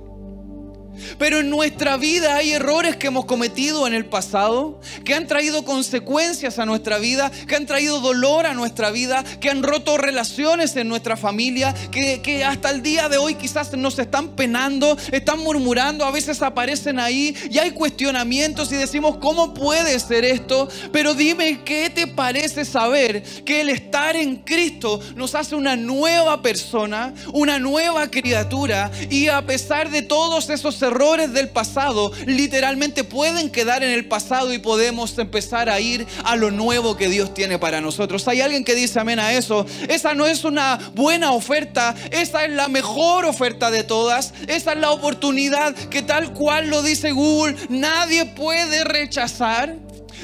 Pero 1.18 1.40
en 1.40 1.50
nuestra 1.50 1.96
vida 1.96 2.36
hay 2.36 2.52
errores 2.52 2.96
que 2.96 3.08
hemos 3.08 3.24
cometido 3.24 3.86
en 3.86 3.94
el 3.94 4.06
pasado, 4.06 4.80
que 5.04 5.14
han 5.14 5.26
traído 5.26 5.64
consecuencias 5.64 6.58
a 6.58 6.66
nuestra 6.66 6.98
vida, 6.98 7.30
que 7.46 7.56
han 7.56 7.66
traído 7.66 8.00
dolor 8.00 8.46
a 8.46 8.54
nuestra 8.54 8.90
vida, 8.90 9.24
que 9.40 9.50
han 9.50 9.62
roto 9.62 9.96
relaciones 9.96 10.76
en 10.76 10.88
nuestra 10.88 11.16
familia, 11.16 11.74
que, 11.90 12.44
hasta 12.44 12.70
el 12.70 12.82
día 12.82 13.08
de 13.08 13.18
hoy 13.18 13.34
quizás 13.34 13.72
nos 13.76 13.98
están 13.98 14.30
penando, 14.36 14.96
están 15.10 15.40
murmurando, 15.40 16.04
a 16.04 16.10
veces 16.10 16.42
aparecen 16.42 16.98
ahí 16.98 17.34
y 17.50 17.58
hay 17.58 17.70
cuestionamientos 17.70 18.70
y 18.72 18.76
decimos, 18.76 19.16
¿cómo 19.18 19.54
puede 19.54 19.98
ser 20.00 20.24
esto? 20.24 20.68
Pero 20.92 21.14
dime, 21.14 21.60
¿qué 21.64 21.90
te 21.90 22.06
parece 22.06 22.64
saber 22.64 23.22
que 23.44 23.60
el 23.60 23.68
estar 23.68 24.16
en 24.16 24.36
Cristo 24.36 25.00
nos 25.16 25.34
hace 25.34 25.54
una 25.54 25.76
nueva 25.76 26.42
persona, 26.42 27.14
una 27.32 27.58
nueva 27.58 28.08
criatura 28.10 28.90
y 29.10 29.28
a 29.28 29.44
pesar 29.46 29.90
de 29.90 30.02
todos 30.02 30.50
esos 30.50 30.81
errores 30.82 31.32
del 31.32 31.48
pasado 31.48 32.12
literalmente 32.26 33.04
pueden 33.04 33.50
quedar 33.50 33.82
en 33.82 33.90
el 33.90 34.06
pasado 34.06 34.52
y 34.52 34.58
podemos 34.58 35.18
empezar 35.18 35.68
a 35.68 35.80
ir 35.80 36.06
a 36.24 36.36
lo 36.36 36.50
nuevo 36.50 36.96
que 36.96 37.08
Dios 37.08 37.34
tiene 37.34 37.58
para 37.58 37.80
nosotros. 37.80 38.26
Hay 38.28 38.40
alguien 38.40 38.64
que 38.64 38.74
dice 38.74 39.00
amén 39.00 39.18
a 39.18 39.32
eso. 39.32 39.66
Esa 39.88 40.14
no 40.14 40.26
es 40.26 40.44
una 40.44 40.78
buena 40.94 41.32
oferta, 41.32 41.94
esa 42.10 42.44
es 42.44 42.52
la 42.52 42.68
mejor 42.68 43.24
oferta 43.24 43.70
de 43.70 43.84
todas. 43.84 44.34
Esa 44.46 44.72
es 44.72 44.78
la 44.78 44.90
oportunidad 44.90 45.74
que 45.74 46.02
tal 46.02 46.32
cual 46.32 46.68
lo 46.68 46.82
dice 46.82 47.12
Google, 47.12 47.56
nadie 47.68 48.26
puede 48.26 48.84
rechazar. 48.84 49.76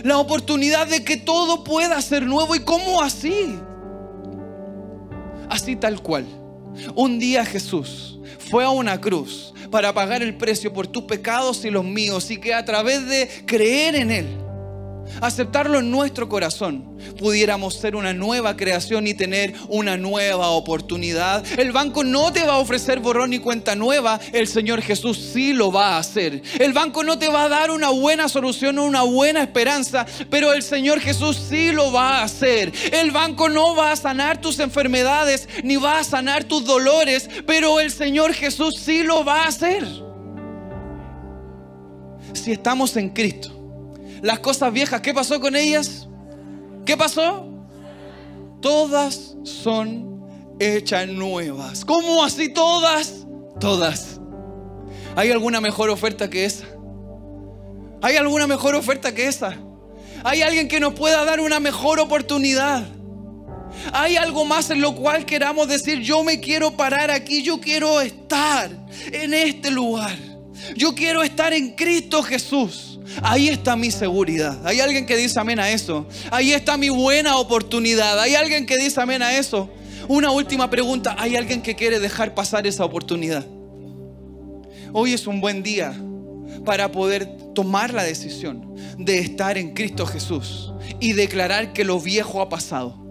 La 0.03 0.19
oportunidad 0.19 0.87
de 0.87 1.05
que 1.05 1.17
todo 1.17 1.65
pueda 1.65 2.01
ser 2.03 2.23
nuevo. 2.23 2.55
¿Y 2.55 2.61
cómo 2.61 3.03
así? 3.03 3.59
Así 5.49 5.75
tal 5.77 6.01
cual. 6.03 6.27
Un 6.95 7.19
día 7.19 7.45
Jesús 7.45 8.19
fue 8.51 8.65
a 8.65 8.71
una 8.71 9.01
cruz 9.01 9.53
para 9.71 9.93
pagar 9.93 10.23
el 10.23 10.37
precio 10.37 10.73
por 10.73 10.87
tus 10.87 11.05
pecados 11.05 11.65
y 11.65 11.71
los 11.71 11.85
míos 11.85 12.31
y 12.31 12.39
que 12.39 12.55
a 12.55 12.65
través 12.65 13.07
de 13.07 13.29
creer 13.47 13.95
en 13.95 14.11
Él 14.11 14.48
aceptarlo 15.21 15.79
en 15.79 15.91
nuestro 15.91 16.29
corazón, 16.29 16.99
pudiéramos 17.19 17.75
ser 17.75 17.97
una 17.97 18.13
nueva 18.13 18.57
creación 18.57 19.07
y 19.07 19.15
tener 19.15 19.55
una 19.69 19.97
nueva 19.97 20.51
oportunidad. 20.51 21.45
El 21.59 21.73
banco 21.73 22.05
no 22.05 22.33
te 22.33 22.45
va 22.45 22.55
a 22.55 22.59
ofrecer 22.59 23.01
borrón 23.01 23.31
ni 23.31 23.39
cuenta 23.39 23.75
nueva, 23.75 24.21
el 24.33 24.47
Señor 24.47 24.83
Jesús 24.83 25.19
sí 25.33 25.53
lo 25.53 25.73
va 25.73 25.97
a 25.97 25.99
hacer. 25.99 26.43
El 26.59 26.73
banco 26.73 27.05
no 27.05 27.19
te 27.19 27.29
va 27.29 27.45
a 27.45 27.49
dar 27.49 27.71
una 27.71 27.91
buena 27.91 28.29
solución 28.29 28.79
o 28.79 28.85
una 28.85 29.03
buena 29.03 29.43
esperanza, 29.43 30.07
pero 30.31 30.53
el 30.53 30.63
Señor 30.63 31.01
Jesús 31.01 31.37
sí 31.49 31.73
lo 31.73 31.93
va 31.93 32.19
a 32.19 32.25
hacer. 32.25 32.73
El 32.93 33.11
banco 33.11 33.49
no 33.49 33.75
va 33.75 33.93
a 33.93 33.97
sanar 33.97 34.41
tus 34.41 34.59
enfermedades 34.59 35.49
ni 35.63 35.77
va 35.77 35.99
a 35.99 36.05
sanar 36.05 36.45
tus 36.45 36.65
dolores, 36.65 37.29
pero 37.47 37.81
el 37.81 37.91
Señor 37.91 38.33
Jesús 38.33 38.77
sí 38.77 39.03
lo 39.03 39.25
va 39.25 39.45
a 39.45 39.49
hacer. 39.49 39.87
Si 42.33 42.53
estamos 42.53 42.97
en 42.97 43.11
Cristo 43.11 43.58
las 44.23 44.41
cosas 44.41 44.73
viejas, 44.73 45.01
¿qué 45.01 45.15
pasó 45.15 45.41
con 45.41 45.57
ellas? 45.57 46.09
¿Qué 46.85 46.97
pasó? 46.97 47.47
Todas 48.61 49.37
son 49.45 50.25
hechas 50.59 51.09
nuevas. 51.09 51.85
¿Cómo 51.85 52.25
así 52.25 52.53
todas? 52.53 53.27
Todas. 53.61 54.21
¿Hay 55.17 55.31
alguna 55.31 55.61
mejor 55.61 55.91
oferta 55.91 56.31
que 56.31 56.45
esa? 56.45 56.67
¿Hay 58.03 58.17
alguna 58.17 58.47
mejor 58.47 58.75
oferta 58.75 59.15
que 59.15 59.27
esa? 59.27 59.57
¿Hay 60.25 60.43
alguien 60.43 60.69
que 60.69 60.81
nos 60.81 60.95
pueda 60.95 61.25
dar 61.25 61.41
una 61.41 61.61
mejor 61.61 62.01
oportunidad? 62.01 62.87
¿Hay 63.93 64.17
algo 64.17 64.45
más 64.45 64.71
en 64.71 64.81
lo 64.81 64.95
cual 64.95 65.25
queramos 65.25 65.69
decir, 65.69 66.01
yo 66.01 66.25
me 66.25 66.41
quiero 66.41 66.77
parar 66.77 67.11
aquí, 67.11 67.43
yo 67.43 67.61
quiero 67.61 68.01
estar 68.01 68.71
en 69.13 69.35
este 69.35 69.71
lugar? 69.71 70.17
Yo 70.77 70.95
quiero 70.95 71.23
estar 71.23 71.53
en 71.53 71.75
Cristo 71.75 72.23
Jesús. 72.23 72.88
Ahí 73.23 73.49
está 73.49 73.77
mi 73.77 73.91
seguridad. 73.91 74.67
Hay 74.67 74.81
alguien 74.81 75.07
que 75.07 75.17
dice 75.17 75.39
amén 75.41 75.59
a 75.59 75.71
eso. 75.71 76.07
Ahí 76.31 76.53
está 76.53 76.77
mi 76.77 76.89
buena 76.89 77.39
oportunidad. 77.39 78.19
Hay 78.21 78.35
alguien 78.35 78.67
que 78.67 78.77
dice 78.77 79.01
amén 79.01 79.23
a 79.23 79.37
eso. 79.37 79.71
Una 80.09 80.31
última 80.31 80.71
pregunta. 80.71 81.17
¿Hay 81.19 81.37
alguien 81.37 81.63
que 81.63 81.75
quiere 81.75 82.01
dejar 82.01 82.35
pasar 82.35 82.67
esa 82.67 82.85
oportunidad? 82.85 83.45
Hoy 84.93 85.13
es 85.13 85.27
un 85.27 85.41
buen 85.41 85.63
día 85.63 85.95
para 86.65 86.91
poder 86.91 87.27
tomar 87.55 87.93
la 87.93 88.03
decisión 88.03 88.75
de 88.99 89.19
estar 89.19 89.59
en 89.59 89.75
Cristo 89.75 90.07
Jesús 90.07 90.73
y 91.01 91.13
declarar 91.13 91.73
que 91.73 91.85
lo 91.85 92.01
viejo 92.01 92.41
ha 92.41 92.49
pasado 92.49 93.08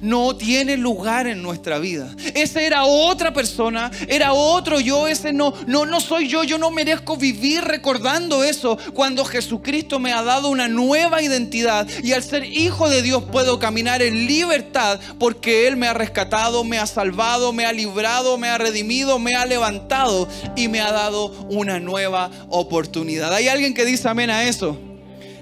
no 0.00 0.36
tiene 0.36 0.76
lugar 0.76 1.26
en 1.26 1.42
nuestra 1.42 1.78
vida. 1.78 2.14
Ese 2.34 2.66
era 2.66 2.84
otra 2.84 3.32
persona, 3.32 3.90
era 4.08 4.32
otro 4.32 4.80
yo, 4.80 5.08
ese 5.08 5.32
no, 5.32 5.54
no, 5.66 5.86
no 5.86 6.00
soy 6.00 6.28
yo, 6.28 6.44
yo 6.44 6.58
no 6.58 6.70
merezco 6.70 7.16
vivir 7.16 7.62
recordando 7.62 8.44
eso 8.44 8.78
cuando 8.92 9.24
Jesucristo 9.24 9.98
me 9.98 10.12
ha 10.12 10.22
dado 10.22 10.48
una 10.48 10.68
nueva 10.68 11.22
identidad 11.22 11.86
y 12.02 12.12
al 12.12 12.22
ser 12.22 12.44
hijo 12.44 12.88
de 12.88 13.02
Dios 13.02 13.24
puedo 13.30 13.58
caminar 13.58 14.02
en 14.02 14.26
libertad 14.26 15.00
porque 15.18 15.66
Él 15.66 15.76
me 15.76 15.86
ha 15.86 15.94
rescatado, 15.94 16.64
me 16.64 16.78
ha 16.78 16.86
salvado, 16.86 17.52
me 17.52 17.66
ha 17.66 17.72
librado, 17.72 18.38
me 18.38 18.48
ha 18.48 18.58
redimido, 18.58 19.18
me 19.18 19.34
ha 19.34 19.46
levantado 19.46 20.28
y 20.56 20.68
me 20.68 20.80
ha 20.80 20.92
dado 20.92 21.26
una 21.48 21.80
nueva 21.80 22.30
oportunidad. 22.48 23.32
¿Hay 23.32 23.48
alguien 23.48 23.74
que 23.74 23.84
dice 23.84 24.08
amén 24.08 24.30
a 24.30 24.44
eso? 24.44 24.78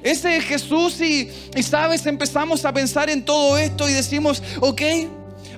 Ese 0.02 0.36
es 0.36 0.44
Jesús 0.44 1.00
y, 1.00 1.30
sabes, 1.62 2.06
empezamos 2.06 2.64
a 2.64 2.72
pensar 2.72 3.08
en 3.08 3.24
todo 3.24 3.56
esto 3.56 3.88
y 3.88 3.92
decimos, 3.92 4.42
ok, 4.60 4.82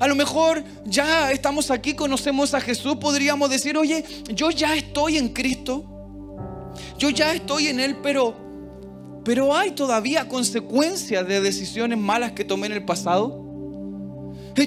a 0.00 0.06
lo 0.06 0.14
mejor 0.14 0.62
ya 0.84 1.32
estamos 1.32 1.70
aquí, 1.70 1.94
conocemos 1.94 2.52
a 2.52 2.60
Jesús, 2.60 2.96
podríamos 2.96 3.48
decir, 3.48 3.76
oye, 3.78 4.04
yo 4.28 4.50
ya 4.50 4.74
estoy 4.74 5.16
en 5.16 5.30
Cristo, 5.30 5.84
yo 6.98 7.10
ya 7.10 7.32
estoy 7.32 7.68
en 7.68 7.80
Él, 7.80 7.96
pero, 8.02 8.34
pero 9.24 9.56
hay 9.56 9.70
todavía 9.70 10.28
consecuencias 10.28 11.26
de 11.26 11.40
decisiones 11.40 11.98
malas 11.98 12.32
que 12.32 12.44
tomé 12.44 12.66
en 12.66 12.72
el 12.74 12.84
pasado. 12.84 13.42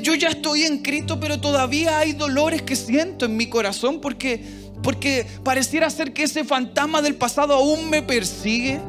Yo 0.01 0.15
ya 0.15 0.29
estoy 0.29 0.63
en 0.63 0.79
Cristo, 0.79 1.19
pero 1.19 1.39
todavía 1.39 1.99
hay 1.99 2.13
dolores 2.13 2.61
que 2.61 2.75
siento 2.75 3.25
en 3.25 3.37
mi 3.37 3.47
corazón 3.47 4.01
porque, 4.01 4.43
porque 4.83 5.25
pareciera 5.43 5.89
ser 5.89 6.13
que 6.13 6.23
ese 6.23 6.43
fantasma 6.43 7.01
del 7.01 7.15
pasado 7.15 7.53
aún 7.53 7.89
me 7.89 8.01
persigue. 8.01 8.81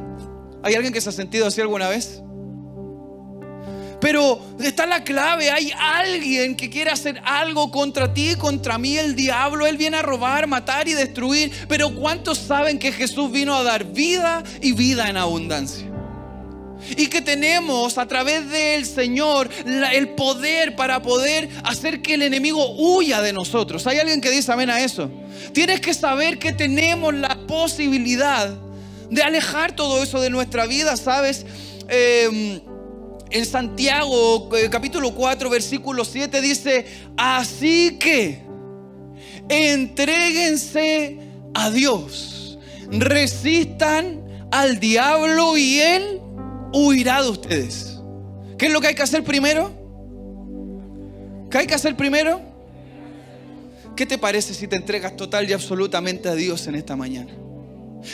¿Hay 0.68 0.74
alguien 0.74 0.92
que 0.92 1.00
se 1.00 1.08
ha 1.08 1.12
sentido 1.12 1.46
así 1.46 1.62
alguna 1.62 1.88
vez? 1.88 2.20
Pero 4.02 4.38
está 4.60 4.84
la 4.84 5.02
clave, 5.02 5.50
hay 5.50 5.72
alguien 5.78 6.56
que 6.56 6.68
quiere 6.68 6.90
hacer 6.90 7.22
algo 7.24 7.70
contra 7.70 8.12
ti, 8.12 8.34
contra 8.36 8.76
mí, 8.76 8.98
el 8.98 9.16
diablo. 9.16 9.66
Él 9.66 9.78
viene 9.78 9.96
a 9.96 10.02
robar, 10.02 10.46
matar 10.46 10.86
y 10.86 10.92
destruir. 10.92 11.50
Pero 11.68 11.94
¿cuántos 11.94 12.36
saben 12.36 12.78
que 12.78 12.92
Jesús 12.92 13.32
vino 13.32 13.54
a 13.54 13.62
dar 13.62 13.82
vida 13.84 14.44
y 14.60 14.72
vida 14.72 15.08
en 15.08 15.16
abundancia? 15.16 15.86
Y 16.98 17.06
que 17.06 17.22
tenemos 17.22 17.96
a 17.96 18.06
través 18.06 18.50
del 18.50 18.84
Señor 18.84 19.48
el 19.94 20.10
poder 20.10 20.76
para 20.76 21.00
poder 21.00 21.48
hacer 21.64 22.02
que 22.02 22.14
el 22.14 22.22
enemigo 22.22 22.76
huya 22.76 23.22
de 23.22 23.32
nosotros. 23.32 23.86
¿Hay 23.86 23.98
alguien 23.98 24.20
que 24.20 24.30
dice 24.30 24.52
amén 24.52 24.68
a 24.68 24.80
eso? 24.80 25.10
Tienes 25.54 25.80
que 25.80 25.94
saber 25.94 26.38
que 26.38 26.52
tenemos 26.52 27.14
la 27.14 27.38
posibilidad 27.46 28.67
de 29.10 29.22
alejar 29.22 29.74
todo 29.74 30.02
eso 30.02 30.20
de 30.20 30.30
nuestra 30.30 30.66
vida, 30.66 30.96
¿sabes? 30.96 31.46
Em, 31.88 32.60
en 33.30 33.46
Santiago 33.46 34.48
eh, 34.56 34.68
capítulo 34.70 35.14
4 35.14 35.50
versículo 35.50 36.04
7 36.04 36.40
dice, 36.40 36.86
así 37.16 37.98
que 37.98 38.42
entréguense 39.48 41.18
a 41.54 41.70
Dios, 41.70 42.58
resistan 42.90 44.24
al 44.50 44.80
diablo 44.80 45.56
y 45.56 45.80
él 45.80 46.20
huirá 46.72 47.22
de 47.22 47.30
ustedes. 47.30 47.98
¿Qué 48.56 48.66
es 48.66 48.72
lo 48.72 48.80
que 48.80 48.88
hay 48.88 48.94
que 48.94 49.02
hacer 49.02 49.24
primero? 49.24 49.72
¿Qué 51.50 51.58
hay 51.58 51.66
que 51.66 51.74
hacer 51.74 51.96
primero? 51.96 52.40
¿Qué 53.96 54.04
te 54.06 54.18
parece 54.18 54.54
si 54.54 54.68
te 54.68 54.76
entregas 54.76 55.16
total 55.16 55.48
y 55.48 55.52
absolutamente 55.52 56.28
a 56.28 56.34
Dios 56.34 56.66
en 56.66 56.74
esta 56.74 56.94
mañana? 56.94 57.32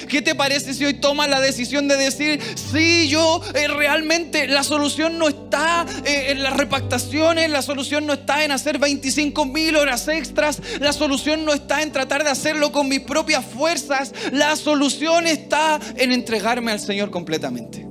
¿Qué 0.08 0.22
te 0.22 0.34
parece 0.34 0.74
si 0.74 0.84
hoy 0.84 0.94
tomas 0.94 1.28
la 1.28 1.40
decisión 1.40 1.88
de 1.88 1.96
decir, 1.96 2.40
sí, 2.72 3.08
yo 3.08 3.40
eh, 3.54 3.68
realmente 3.68 4.46
la 4.48 4.62
solución 4.62 5.18
no 5.18 5.28
está 5.28 5.86
eh, 6.04 6.26
en 6.30 6.42
las 6.42 6.56
repactaciones, 6.56 7.50
la 7.50 7.62
solución 7.62 8.06
no 8.06 8.14
está 8.14 8.44
en 8.44 8.50
hacer 8.50 8.78
25 8.78 9.44
mil 9.46 9.76
horas 9.76 10.08
extras, 10.08 10.60
la 10.80 10.92
solución 10.92 11.44
no 11.44 11.52
está 11.52 11.82
en 11.82 11.92
tratar 11.92 12.24
de 12.24 12.30
hacerlo 12.30 12.72
con 12.72 12.88
mis 12.88 13.00
propias 13.00 13.44
fuerzas, 13.44 14.12
la 14.32 14.56
solución 14.56 15.26
está 15.26 15.78
en 15.96 16.12
entregarme 16.12 16.72
al 16.72 16.80
Señor 16.80 17.10
completamente. 17.10 17.86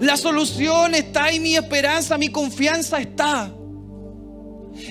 La 0.00 0.16
solución 0.16 0.94
está 0.94 1.32
y 1.32 1.40
mi 1.40 1.56
esperanza, 1.56 2.16
mi 2.16 2.28
confianza 2.28 2.98
está 3.00 3.52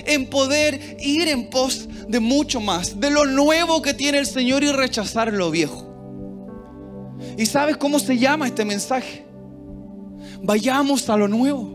en 0.06 0.26
poder 0.26 0.96
ir 1.00 1.28
en 1.28 1.48
pos 1.48 1.88
de 2.08 2.20
mucho 2.20 2.60
más, 2.60 3.00
de 3.00 3.10
lo 3.10 3.24
nuevo 3.24 3.82
que 3.82 3.94
tiene 3.94 4.18
el 4.18 4.26
Señor 4.26 4.62
y 4.62 4.72
rechazar 4.72 5.32
lo 5.32 5.50
viejo. 5.50 5.84
¿Y 7.36 7.46
sabes 7.46 7.76
cómo 7.76 7.98
se 7.98 8.18
llama 8.18 8.46
este 8.46 8.64
mensaje? 8.64 9.26
Vayamos 10.42 11.08
a 11.08 11.16
lo 11.16 11.28
nuevo. 11.28 11.74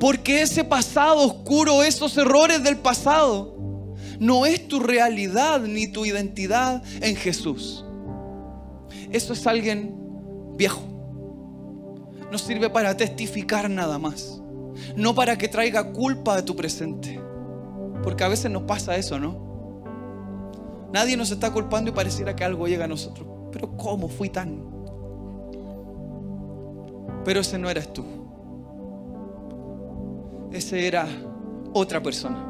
Porque 0.00 0.42
ese 0.42 0.64
pasado 0.64 1.24
oscuro, 1.24 1.82
esos 1.82 2.16
errores 2.16 2.62
del 2.62 2.78
pasado, 2.78 3.56
no 4.18 4.46
es 4.46 4.66
tu 4.66 4.80
realidad 4.80 5.60
ni 5.60 5.86
tu 5.88 6.04
identidad 6.04 6.82
en 7.00 7.16
Jesús. 7.16 7.84
Eso 9.10 9.32
es 9.32 9.46
alguien 9.46 9.94
viejo. 10.56 10.82
No 12.30 12.38
sirve 12.38 12.68
para 12.70 12.96
testificar 12.96 13.70
nada 13.70 13.98
más 13.98 14.38
no 14.96 15.14
para 15.14 15.36
que 15.36 15.48
traiga 15.48 15.92
culpa 15.92 16.36
de 16.36 16.42
tu 16.42 16.56
presente. 16.56 17.20
Porque 18.02 18.24
a 18.24 18.28
veces 18.28 18.50
nos 18.50 18.62
pasa 18.62 18.96
eso, 18.96 19.18
¿no? 19.18 19.36
Nadie 20.92 21.16
nos 21.16 21.30
está 21.30 21.52
culpando 21.52 21.90
y 21.90 21.94
pareciera 21.94 22.34
que 22.34 22.44
algo 22.44 22.66
llega 22.66 22.86
a 22.86 22.88
nosotros. 22.88 23.26
Pero 23.52 23.76
¿cómo 23.76 24.08
fui 24.08 24.30
tan? 24.30 24.62
Pero 27.24 27.40
ese 27.40 27.58
no 27.58 27.68
eras 27.68 27.92
tú. 27.92 28.04
Ese 30.52 30.86
era 30.86 31.06
otra 31.74 32.02
persona. 32.02 32.44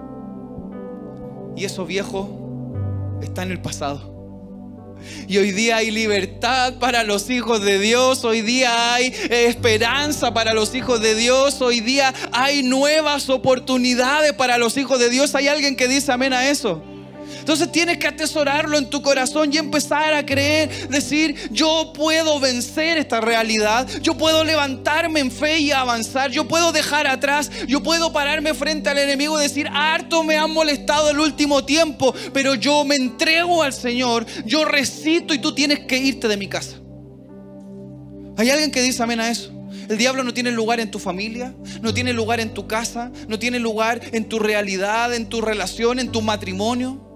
Y 1.56 1.64
eso 1.64 1.84
viejo 1.84 2.28
está 3.20 3.42
en 3.42 3.50
el 3.50 3.60
pasado. 3.60 4.17
Y 5.28 5.38
hoy 5.38 5.52
día 5.52 5.76
hay 5.76 5.90
libertad 5.90 6.74
para 6.78 7.04
los 7.04 7.30
hijos 7.30 7.62
de 7.62 7.78
Dios, 7.78 8.24
hoy 8.24 8.40
día 8.40 8.94
hay 8.94 9.12
esperanza 9.30 10.32
para 10.32 10.54
los 10.54 10.74
hijos 10.74 11.00
de 11.00 11.14
Dios, 11.14 11.60
hoy 11.60 11.80
día 11.80 12.14
hay 12.32 12.62
nuevas 12.62 13.28
oportunidades 13.28 14.32
para 14.32 14.58
los 14.58 14.76
hijos 14.76 14.98
de 14.98 15.10
Dios. 15.10 15.34
¿Hay 15.34 15.48
alguien 15.48 15.76
que 15.76 15.88
dice 15.88 16.12
amén 16.12 16.32
a 16.32 16.48
eso? 16.48 16.82
Entonces 17.48 17.72
tienes 17.72 17.96
que 17.96 18.06
atesorarlo 18.06 18.76
en 18.76 18.90
tu 18.90 19.00
corazón 19.00 19.50
y 19.50 19.56
empezar 19.56 20.12
a 20.12 20.26
creer, 20.26 20.90
decir, 20.90 21.34
yo 21.50 21.94
puedo 21.94 22.38
vencer 22.38 22.98
esta 22.98 23.22
realidad, 23.22 23.88
yo 24.02 24.18
puedo 24.18 24.44
levantarme 24.44 25.20
en 25.20 25.30
fe 25.30 25.58
y 25.58 25.72
avanzar, 25.72 26.30
yo 26.30 26.46
puedo 26.46 26.72
dejar 26.72 27.06
atrás, 27.06 27.50
yo 27.66 27.82
puedo 27.82 28.12
pararme 28.12 28.52
frente 28.52 28.90
al 28.90 28.98
enemigo 28.98 29.40
y 29.40 29.44
decir, 29.44 29.66
harto 29.72 30.22
me 30.24 30.36
han 30.36 30.50
molestado 30.50 31.08
el 31.08 31.20
último 31.20 31.64
tiempo, 31.64 32.14
pero 32.34 32.54
yo 32.54 32.84
me 32.84 32.96
entrego 32.96 33.62
al 33.62 33.72
Señor, 33.72 34.26
yo 34.44 34.66
recito 34.66 35.32
y 35.32 35.38
tú 35.38 35.54
tienes 35.54 35.80
que 35.86 35.96
irte 35.96 36.28
de 36.28 36.36
mi 36.36 36.48
casa. 36.48 36.76
¿Hay 38.36 38.50
alguien 38.50 38.70
que 38.70 38.82
dice 38.82 39.02
amén 39.02 39.20
a 39.20 39.30
eso? 39.30 39.50
El 39.88 39.96
diablo 39.96 40.22
no 40.22 40.34
tiene 40.34 40.50
lugar 40.50 40.80
en 40.80 40.90
tu 40.90 40.98
familia, 40.98 41.54
no 41.80 41.94
tiene 41.94 42.12
lugar 42.12 42.40
en 42.40 42.52
tu 42.52 42.66
casa, 42.66 43.10
no 43.26 43.38
tiene 43.38 43.58
lugar 43.58 44.02
en 44.12 44.28
tu 44.28 44.38
realidad, 44.38 45.14
en 45.14 45.30
tu 45.30 45.40
relación, 45.40 45.98
en 45.98 46.12
tu 46.12 46.20
matrimonio. 46.20 47.07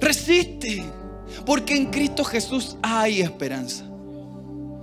Resiste, 0.00 0.84
porque 1.44 1.76
en 1.76 1.86
Cristo 1.86 2.24
Jesús 2.24 2.76
hay 2.82 3.20
esperanza. 3.20 3.84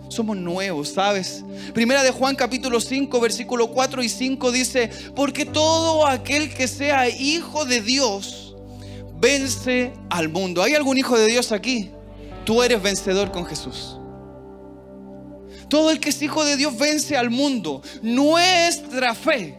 Somos 0.10 0.38
nuevos, 0.38 0.90
¿sabes? 0.90 1.44
Primera 1.74 2.04
de 2.04 2.12
Juan 2.12 2.36
capítulo 2.36 2.80
5, 2.80 3.20
versículo 3.20 3.72
4 3.72 4.04
y 4.04 4.10
5 4.10 4.52
dice, 4.52 4.90
porque 5.16 5.46
todo 5.46 6.06
aquel 6.06 6.54
que 6.54 6.68
sea 6.68 7.10
hijo 7.10 7.66
de 7.66 7.82
Dios 7.82 8.56
vence 9.20 9.94
al 10.10 10.30
mundo. 10.30 10.62
¿Hay 10.62 10.76
algún 10.76 10.98
hijo 10.98 11.18
de 11.18 11.28
Dios 11.28 11.52
aquí? 11.52 11.90
Tú 12.46 12.62
eres 12.62 12.82
vencedor 12.82 13.32
con 13.32 13.46
Jesús. 13.46 13.98
Todo 15.70 15.90
el 15.90 16.00
que 16.00 16.10
es 16.10 16.22
hijo 16.22 16.46
de 16.46 16.58
Dios 16.58 16.78
vence 16.78 17.18
al 17.18 17.32
mundo. 17.32 17.82
Nuestra 18.04 19.16
fe 19.16 19.58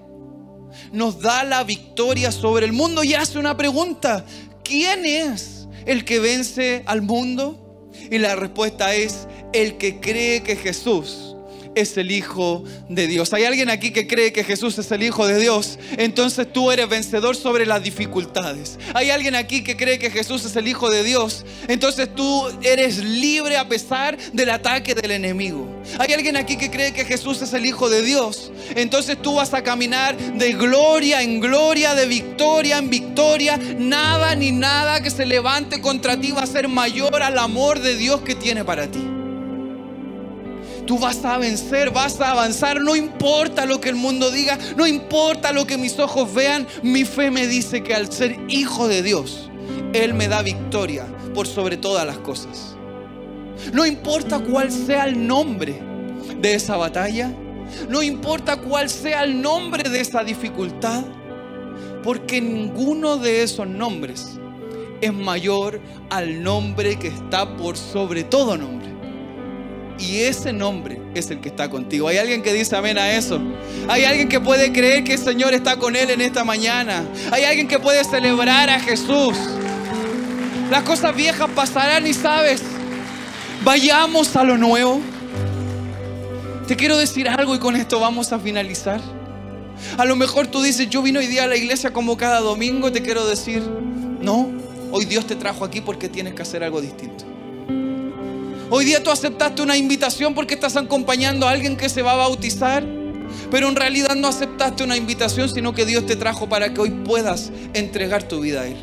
nos 0.92 1.20
da 1.20 1.44
la 1.44 1.64
victoria 1.64 2.30
sobre 2.30 2.66
el 2.66 2.72
mundo 2.72 3.02
y 3.02 3.14
hace 3.14 3.38
una 3.38 3.56
pregunta. 3.56 4.24
¿Quién 4.64 5.04
es 5.04 5.68
el 5.86 6.04
que 6.04 6.18
vence 6.18 6.82
al 6.86 7.02
mundo? 7.02 7.90
Y 8.10 8.18
la 8.18 8.34
respuesta 8.34 8.94
es 8.94 9.28
el 9.52 9.76
que 9.76 10.00
cree 10.00 10.42
que 10.42 10.56
Jesús 10.56 11.33
es 11.74 11.96
el 11.96 12.10
Hijo 12.10 12.64
de 12.88 13.06
Dios. 13.06 13.32
¿Hay 13.32 13.44
alguien 13.44 13.70
aquí 13.70 13.90
que 13.90 14.06
cree 14.06 14.32
que 14.32 14.44
Jesús 14.44 14.78
es 14.78 14.90
el 14.92 15.02
Hijo 15.02 15.26
de 15.26 15.38
Dios? 15.38 15.78
Entonces 15.96 16.52
tú 16.52 16.70
eres 16.70 16.88
vencedor 16.88 17.36
sobre 17.36 17.66
las 17.66 17.82
dificultades. 17.82 18.78
¿Hay 18.94 19.10
alguien 19.10 19.34
aquí 19.34 19.62
que 19.62 19.76
cree 19.76 19.98
que 19.98 20.10
Jesús 20.10 20.44
es 20.44 20.56
el 20.56 20.68
Hijo 20.68 20.90
de 20.90 21.02
Dios? 21.02 21.44
Entonces 21.68 22.14
tú 22.14 22.48
eres 22.62 22.98
libre 22.98 23.56
a 23.56 23.68
pesar 23.68 24.16
del 24.32 24.50
ataque 24.50 24.94
del 24.94 25.10
enemigo. 25.10 25.68
¿Hay 25.98 26.12
alguien 26.12 26.36
aquí 26.36 26.56
que 26.56 26.70
cree 26.70 26.92
que 26.92 27.04
Jesús 27.04 27.42
es 27.42 27.52
el 27.52 27.66
Hijo 27.66 27.88
de 27.88 28.02
Dios? 28.02 28.52
Entonces 28.74 29.20
tú 29.20 29.34
vas 29.34 29.54
a 29.54 29.62
caminar 29.62 30.16
de 30.16 30.52
gloria 30.52 31.22
en 31.22 31.40
gloria, 31.40 31.94
de 31.94 32.06
victoria 32.06 32.78
en 32.78 32.90
victoria. 32.90 33.58
Nada 33.78 34.34
ni 34.34 34.52
nada 34.52 35.00
que 35.02 35.10
se 35.10 35.26
levante 35.26 35.80
contra 35.80 36.20
ti 36.20 36.32
va 36.32 36.42
a 36.42 36.46
ser 36.46 36.68
mayor 36.68 37.22
al 37.22 37.38
amor 37.38 37.80
de 37.80 37.96
Dios 37.96 38.20
que 38.22 38.34
tiene 38.34 38.64
para 38.64 38.90
ti. 38.90 39.13
Tú 40.86 40.98
vas 40.98 41.24
a 41.24 41.38
vencer, 41.38 41.90
vas 41.90 42.20
a 42.20 42.32
avanzar, 42.32 42.80
no 42.80 42.94
importa 42.94 43.64
lo 43.64 43.80
que 43.80 43.88
el 43.88 43.94
mundo 43.94 44.30
diga, 44.30 44.58
no 44.76 44.86
importa 44.86 45.52
lo 45.52 45.66
que 45.66 45.78
mis 45.78 45.98
ojos 45.98 46.32
vean, 46.34 46.66
mi 46.82 47.04
fe 47.04 47.30
me 47.30 47.46
dice 47.46 47.82
que 47.82 47.94
al 47.94 48.12
ser 48.12 48.38
hijo 48.48 48.86
de 48.86 49.02
Dios, 49.02 49.50
Él 49.94 50.12
me 50.14 50.28
da 50.28 50.42
victoria 50.42 51.06
por 51.34 51.46
sobre 51.46 51.76
todas 51.76 52.06
las 52.06 52.18
cosas. 52.18 52.76
No 53.72 53.86
importa 53.86 54.40
cuál 54.40 54.70
sea 54.70 55.04
el 55.04 55.26
nombre 55.26 55.80
de 56.40 56.54
esa 56.54 56.76
batalla, 56.76 57.34
no 57.88 58.02
importa 58.02 58.58
cuál 58.58 58.90
sea 58.90 59.24
el 59.24 59.40
nombre 59.40 59.88
de 59.88 60.00
esa 60.00 60.22
dificultad, 60.22 61.02
porque 62.02 62.40
ninguno 62.40 63.16
de 63.16 63.42
esos 63.42 63.66
nombres 63.66 64.38
es 65.00 65.12
mayor 65.12 65.80
al 66.10 66.42
nombre 66.42 66.98
que 66.98 67.08
está 67.08 67.56
por 67.56 67.76
sobre 67.76 68.24
todo 68.24 68.56
nombre. 68.56 68.93
Y 69.98 70.20
ese 70.20 70.52
nombre 70.52 71.00
es 71.14 71.30
el 71.30 71.40
que 71.40 71.48
está 71.48 71.70
contigo. 71.70 72.08
Hay 72.08 72.18
alguien 72.18 72.42
que 72.42 72.52
dice 72.52 72.74
amén 72.76 72.98
a 72.98 73.12
eso. 73.12 73.40
Hay 73.88 74.04
alguien 74.04 74.28
que 74.28 74.40
puede 74.40 74.72
creer 74.72 75.04
que 75.04 75.14
el 75.14 75.18
Señor 75.18 75.54
está 75.54 75.76
con 75.76 75.94
él 75.94 76.10
en 76.10 76.20
esta 76.20 76.44
mañana. 76.44 77.04
Hay 77.30 77.44
alguien 77.44 77.68
que 77.68 77.78
puede 77.78 78.02
celebrar 78.04 78.70
a 78.70 78.80
Jesús. 78.80 79.36
Las 80.70 80.82
cosas 80.82 81.14
viejas 81.14 81.48
pasarán 81.54 82.06
y 82.06 82.14
sabes, 82.14 82.62
vayamos 83.62 84.34
a 84.34 84.44
lo 84.44 84.58
nuevo. 84.58 85.00
Te 86.66 86.76
quiero 86.76 86.96
decir 86.96 87.28
algo 87.28 87.54
y 87.54 87.58
con 87.58 87.76
esto 87.76 88.00
vamos 88.00 88.32
a 88.32 88.38
finalizar. 88.38 89.00
A 89.98 90.04
lo 90.04 90.16
mejor 90.16 90.46
tú 90.46 90.62
dices, 90.62 90.88
yo 90.88 91.02
vino 91.02 91.20
hoy 91.20 91.26
día 91.26 91.44
a 91.44 91.46
la 91.46 91.56
iglesia 91.56 91.92
como 91.92 92.16
cada 92.16 92.40
domingo. 92.40 92.90
Te 92.90 93.02
quiero 93.02 93.26
decir, 93.26 93.62
no, 94.20 94.50
hoy 94.90 95.04
Dios 95.04 95.26
te 95.26 95.36
trajo 95.36 95.64
aquí 95.64 95.80
porque 95.80 96.08
tienes 96.08 96.34
que 96.34 96.42
hacer 96.42 96.64
algo 96.64 96.80
distinto. 96.80 97.33
Hoy 98.76 98.86
día 98.86 99.00
tú 99.00 99.12
aceptaste 99.12 99.62
una 99.62 99.76
invitación 99.76 100.34
porque 100.34 100.54
estás 100.54 100.76
acompañando 100.76 101.46
a 101.46 101.52
alguien 101.52 101.76
que 101.76 101.88
se 101.88 102.02
va 102.02 102.10
a 102.10 102.16
bautizar. 102.16 102.84
Pero 103.48 103.68
en 103.68 103.76
realidad 103.76 104.16
no 104.16 104.26
aceptaste 104.26 104.82
una 104.82 104.96
invitación, 104.96 105.48
sino 105.48 105.72
que 105.72 105.86
Dios 105.86 106.06
te 106.06 106.16
trajo 106.16 106.48
para 106.48 106.74
que 106.74 106.80
hoy 106.80 106.90
puedas 106.90 107.52
entregar 107.72 108.24
tu 108.24 108.40
vida 108.40 108.62
a 108.62 108.66
Él. 108.66 108.76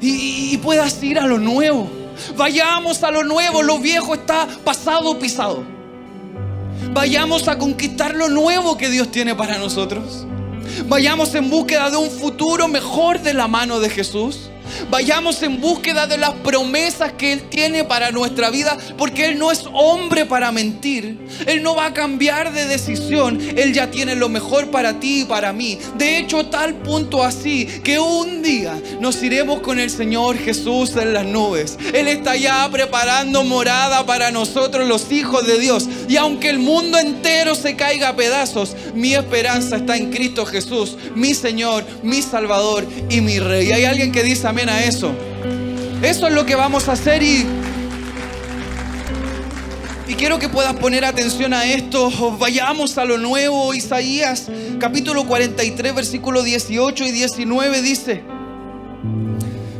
Y, 0.00 0.56
puedas 0.58 1.02
ir 1.02 1.18
a 1.18 1.26
lo 1.26 1.38
nuevo. 1.38 1.90
Vayamos 2.36 3.02
a 3.02 3.10
lo 3.10 3.24
nuevo. 3.24 3.64
Lo 3.64 3.80
viejo 3.80 4.14
está 4.14 4.46
pasado, 4.62 5.18
pisado. 5.18 5.64
Vayamos 6.92 7.48
a 7.48 7.58
conquistar 7.58 8.14
lo 8.14 8.28
nuevo 8.28 8.78
que 8.78 8.88
Dios 8.88 9.10
tiene 9.10 9.34
para 9.34 9.58
nosotros. 9.58 10.24
Vayamos 10.86 11.34
en 11.34 11.50
búsqueda 11.50 11.90
de 11.90 11.96
un 11.96 12.10
futuro 12.10 12.68
mejor 12.68 13.20
de 13.20 13.34
la 13.34 13.48
mano 13.48 13.80
de 13.80 13.90
Jesús. 13.90 14.50
Vayamos 14.88 15.42
en 15.42 15.60
búsqueda 15.60 16.06
de 16.06 16.18
las 16.18 16.32
promesas 16.34 17.12
que 17.12 17.32
Él 17.32 17.42
tiene 17.48 17.84
para 17.84 18.10
nuestra 18.10 18.50
vida, 18.50 18.76
porque 18.96 19.26
Él 19.26 19.38
no 19.38 19.50
es 19.50 19.64
hombre 19.72 20.26
para 20.26 20.52
mentir. 20.52 21.18
Él 21.46 21.62
no 21.62 21.74
va 21.74 21.86
a 21.86 21.94
cambiar 21.94 22.52
de 22.52 22.66
decisión. 22.66 23.40
Él 23.56 23.72
ya 23.72 23.90
tiene 23.90 24.14
lo 24.14 24.28
mejor 24.28 24.70
para 24.70 24.98
ti 24.98 25.22
y 25.22 25.24
para 25.24 25.52
mí. 25.52 25.78
De 25.96 26.18
hecho, 26.18 26.46
tal 26.46 26.74
punto 26.76 27.22
así 27.22 27.66
que 27.84 27.98
un 27.98 28.42
día 28.42 28.80
nos 29.00 29.22
iremos 29.22 29.60
con 29.60 29.78
el 29.78 29.90
Señor 29.90 30.38
Jesús 30.38 30.96
en 30.96 31.12
las 31.12 31.26
nubes. 31.26 31.78
Él 31.92 32.08
está 32.08 32.36
ya 32.36 32.68
preparando 32.70 33.44
morada 33.44 34.06
para 34.06 34.30
nosotros 34.30 34.88
los 34.88 35.10
hijos 35.12 35.46
de 35.46 35.58
Dios. 35.58 35.88
Y 36.08 36.16
aunque 36.16 36.48
el 36.48 36.58
mundo 36.58 36.98
entero 36.98 37.54
se 37.54 37.76
caiga 37.76 38.10
a 38.10 38.16
pedazos, 38.16 38.76
mi 38.94 39.14
esperanza 39.14 39.76
está 39.76 39.96
en 39.96 40.10
Cristo 40.10 40.46
Jesús, 40.46 40.96
mi 41.14 41.34
Señor, 41.34 41.84
mi 42.02 42.22
Salvador 42.22 42.86
y 43.08 43.20
mi 43.20 43.38
Rey. 43.38 43.72
Hay 43.72 43.84
alguien 43.84 44.12
que 44.12 44.22
dice 44.22 44.46
amén 44.46 44.69
a 44.70 44.84
eso. 44.84 45.12
Eso 46.02 46.28
es 46.28 46.32
lo 46.32 46.46
que 46.46 46.54
vamos 46.54 46.88
a 46.88 46.92
hacer 46.92 47.22
y, 47.22 47.44
y 50.08 50.14
quiero 50.14 50.38
que 50.38 50.48
puedas 50.48 50.74
poner 50.74 51.04
atención 51.04 51.52
a 51.52 51.66
esto. 51.66 52.10
Vayamos 52.38 52.96
a 52.96 53.04
lo 53.04 53.18
nuevo. 53.18 53.74
Isaías 53.74 54.48
capítulo 54.78 55.26
43, 55.26 55.94
versículo 55.94 56.42
18 56.42 57.04
y 57.04 57.10
19 57.10 57.82
dice, 57.82 58.22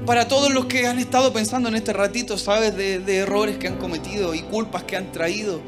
para 0.04 0.28
todos 0.28 0.52
los 0.52 0.66
que 0.66 0.86
han 0.86 0.98
estado 0.98 1.32
pensando 1.32 1.68
en 1.68 1.76
este 1.76 1.92
ratito, 1.92 2.36
sabes, 2.36 2.76
de, 2.76 2.98
de 2.98 3.16
errores 3.18 3.56
que 3.56 3.68
han 3.68 3.76
cometido 3.76 4.34
y 4.34 4.40
culpas 4.40 4.82
que 4.82 4.96
han 4.96 5.12
traído. 5.12 5.60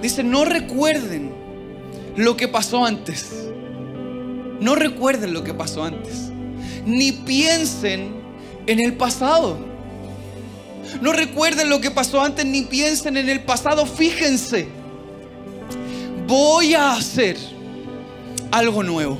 Dice, 0.00 0.22
no 0.22 0.44
recuerden 0.44 1.32
lo 2.16 2.36
que 2.36 2.46
pasó 2.46 2.84
antes. 2.84 3.32
No 4.60 4.74
recuerden 4.74 5.32
lo 5.32 5.42
que 5.42 5.54
pasó 5.54 5.82
antes 5.82 6.33
ni 6.86 7.12
piensen 7.12 8.14
en 8.66 8.80
el 8.80 8.94
pasado. 8.94 9.58
No 11.00 11.12
recuerden 11.12 11.70
lo 11.70 11.80
que 11.80 11.90
pasó 11.90 12.22
antes, 12.22 12.44
ni 12.44 12.62
piensen 12.62 13.16
en 13.16 13.28
el 13.28 13.42
pasado. 13.42 13.86
Fíjense, 13.86 14.68
voy 16.26 16.74
a 16.74 16.92
hacer 16.92 17.36
algo 18.50 18.82
nuevo. 18.82 19.18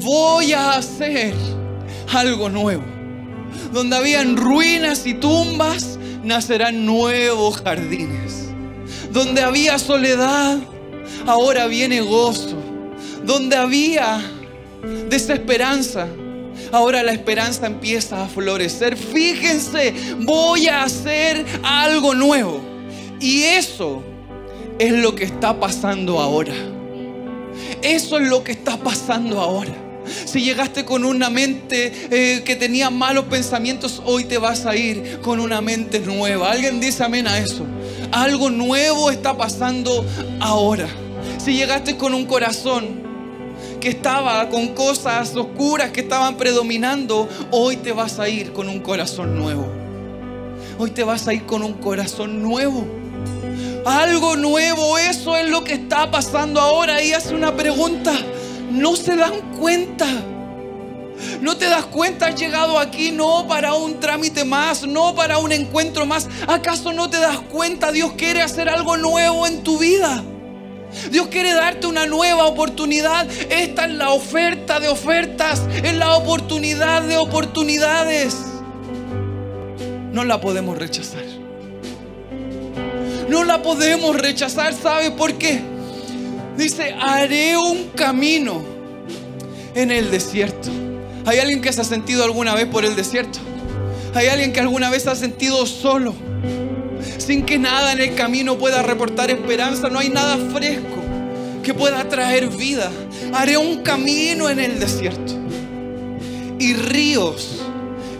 Voy 0.00 0.52
a 0.52 0.72
hacer 0.72 1.34
algo 2.12 2.48
nuevo. 2.48 2.84
Donde 3.72 3.96
habían 3.96 4.36
ruinas 4.36 5.06
y 5.06 5.14
tumbas, 5.14 5.98
nacerán 6.22 6.84
nuevos 6.84 7.60
jardines. 7.62 8.48
Donde 9.10 9.42
había 9.42 9.78
soledad, 9.78 10.58
ahora 11.26 11.66
viene 11.66 12.00
gozo. 12.00 12.56
Donde 13.24 13.56
había 13.56 14.20
desesperanza, 15.08 16.06
ahora 16.72 17.02
la 17.02 17.12
esperanza 17.12 17.66
empieza 17.66 18.24
a 18.24 18.28
florecer. 18.28 18.96
Fíjense, 18.96 19.94
voy 20.18 20.68
a 20.68 20.82
hacer 20.82 21.44
algo 21.62 22.14
nuevo. 22.14 22.60
Y 23.20 23.42
eso 23.42 24.02
es 24.78 24.92
lo 24.92 25.14
que 25.14 25.24
está 25.24 25.58
pasando 25.58 26.20
ahora. 26.20 26.54
Eso 27.82 28.18
es 28.18 28.28
lo 28.28 28.42
que 28.42 28.52
está 28.52 28.76
pasando 28.76 29.40
ahora. 29.40 29.74
Si 30.26 30.42
llegaste 30.42 30.84
con 30.84 31.04
una 31.04 31.30
mente 31.30 31.92
eh, 32.10 32.42
que 32.44 32.56
tenía 32.56 32.90
malos 32.90 33.24
pensamientos, 33.26 34.02
hoy 34.04 34.24
te 34.24 34.38
vas 34.38 34.66
a 34.66 34.76
ir 34.76 35.20
con 35.22 35.40
una 35.40 35.60
mente 35.60 36.00
nueva. 36.00 36.50
Alguien 36.50 36.80
dice 36.80 37.04
amén 37.04 37.26
a 37.26 37.38
eso. 37.38 37.64
Algo 38.12 38.50
nuevo 38.50 39.10
está 39.10 39.36
pasando 39.36 40.04
ahora. 40.40 40.88
Si 41.38 41.54
llegaste 41.54 41.96
con 41.96 42.14
un 42.14 42.26
corazón 42.26 43.03
que 43.84 43.90
estaba 43.90 44.48
con 44.48 44.68
cosas 44.68 45.36
oscuras 45.36 45.90
que 45.90 46.00
estaban 46.00 46.38
predominando, 46.38 47.28
hoy 47.50 47.76
te 47.76 47.92
vas 47.92 48.18
a 48.18 48.30
ir 48.30 48.54
con 48.54 48.70
un 48.70 48.80
corazón 48.80 49.36
nuevo. 49.36 49.68
Hoy 50.78 50.90
te 50.90 51.04
vas 51.04 51.28
a 51.28 51.34
ir 51.34 51.44
con 51.44 51.62
un 51.62 51.74
corazón 51.74 52.40
nuevo. 52.40 52.86
Algo 53.84 54.36
nuevo, 54.36 54.96
eso 54.96 55.36
es 55.36 55.50
lo 55.50 55.64
que 55.64 55.74
está 55.74 56.10
pasando 56.10 56.62
ahora. 56.62 57.02
Y 57.02 57.12
hace 57.12 57.34
una 57.34 57.54
pregunta, 57.54 58.14
¿no 58.70 58.96
se 58.96 59.16
dan 59.16 59.52
cuenta 59.60 60.06
¿No 61.42 61.58
te 61.58 61.66
das 61.66 61.84
cuenta? 61.84 62.28
Has 62.28 62.40
llegado 62.40 62.78
aquí 62.78 63.12
no 63.12 63.46
para 63.46 63.74
un 63.74 64.00
trámite 64.00 64.44
más, 64.44 64.86
no 64.86 65.14
para 65.14 65.36
un 65.36 65.52
encuentro 65.52 66.06
más. 66.06 66.26
¿Acaso 66.48 66.94
no 66.94 67.10
te 67.10 67.18
das 67.18 67.38
cuenta? 67.38 67.92
Dios 67.92 68.12
quiere 68.16 68.40
hacer 68.40 68.70
algo 68.70 68.96
nuevo 68.96 69.46
en 69.46 69.62
tu 69.62 69.78
vida. 69.78 70.24
Dios 71.10 71.28
quiere 71.28 71.52
darte 71.52 71.86
una 71.86 72.06
nueva 72.06 72.46
oportunidad. 72.46 73.28
Esta 73.50 73.86
es 73.86 73.94
la 73.94 74.10
oferta 74.10 74.80
de 74.80 74.88
ofertas, 74.88 75.62
es 75.82 75.94
la 75.94 76.16
oportunidad 76.16 77.02
de 77.02 77.16
oportunidades. 77.16 78.36
No 80.12 80.24
la 80.24 80.40
podemos 80.40 80.78
rechazar. 80.78 81.24
No 83.28 83.44
la 83.44 83.62
podemos 83.62 84.16
rechazar, 84.16 84.74
¿sabe 84.74 85.10
por 85.10 85.34
qué? 85.34 85.60
Dice, 86.56 86.94
haré 87.00 87.56
un 87.56 87.90
camino 87.96 88.62
en 89.74 89.90
el 89.90 90.10
desierto. 90.10 90.70
¿Hay 91.26 91.38
alguien 91.38 91.60
que 91.60 91.72
se 91.72 91.80
ha 91.80 91.84
sentido 91.84 92.22
alguna 92.22 92.54
vez 92.54 92.66
por 92.66 92.84
el 92.84 92.94
desierto? 92.94 93.38
¿Hay 94.14 94.28
alguien 94.28 94.52
que 94.52 94.60
alguna 94.60 94.90
vez 94.90 95.02
se 95.02 95.10
ha 95.10 95.16
sentido 95.16 95.66
solo? 95.66 96.14
Sin 97.24 97.46
que 97.46 97.58
nada 97.58 97.92
en 97.92 98.00
el 98.02 98.14
camino 98.14 98.58
pueda 98.58 98.82
reportar 98.82 99.30
esperanza. 99.30 99.88
No 99.88 99.98
hay 99.98 100.10
nada 100.10 100.36
fresco 100.52 101.02
que 101.62 101.72
pueda 101.72 102.06
traer 102.06 102.48
vida. 102.48 102.90
Haré 103.32 103.56
un 103.56 103.82
camino 103.82 104.50
en 104.50 104.60
el 104.60 104.78
desierto. 104.78 105.32
Y 106.58 106.74
ríos 106.74 107.62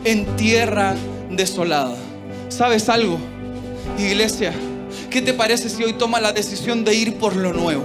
en 0.05 0.25
tierra 0.37 0.95
desolada. 1.31 1.95
¿Sabes 2.49 2.89
algo? 2.89 3.19
Iglesia, 3.99 4.55
¿qué 5.11 5.21
te 5.21 5.35
parece 5.35 5.69
si 5.69 5.85
hoy 5.85 5.93
toma 5.93 6.19
la 6.19 6.33
decisión 6.33 6.83
de 6.83 6.95
ir 6.95 7.17
por 7.17 7.37
lo 7.37 7.53
nuevo? 7.53 7.85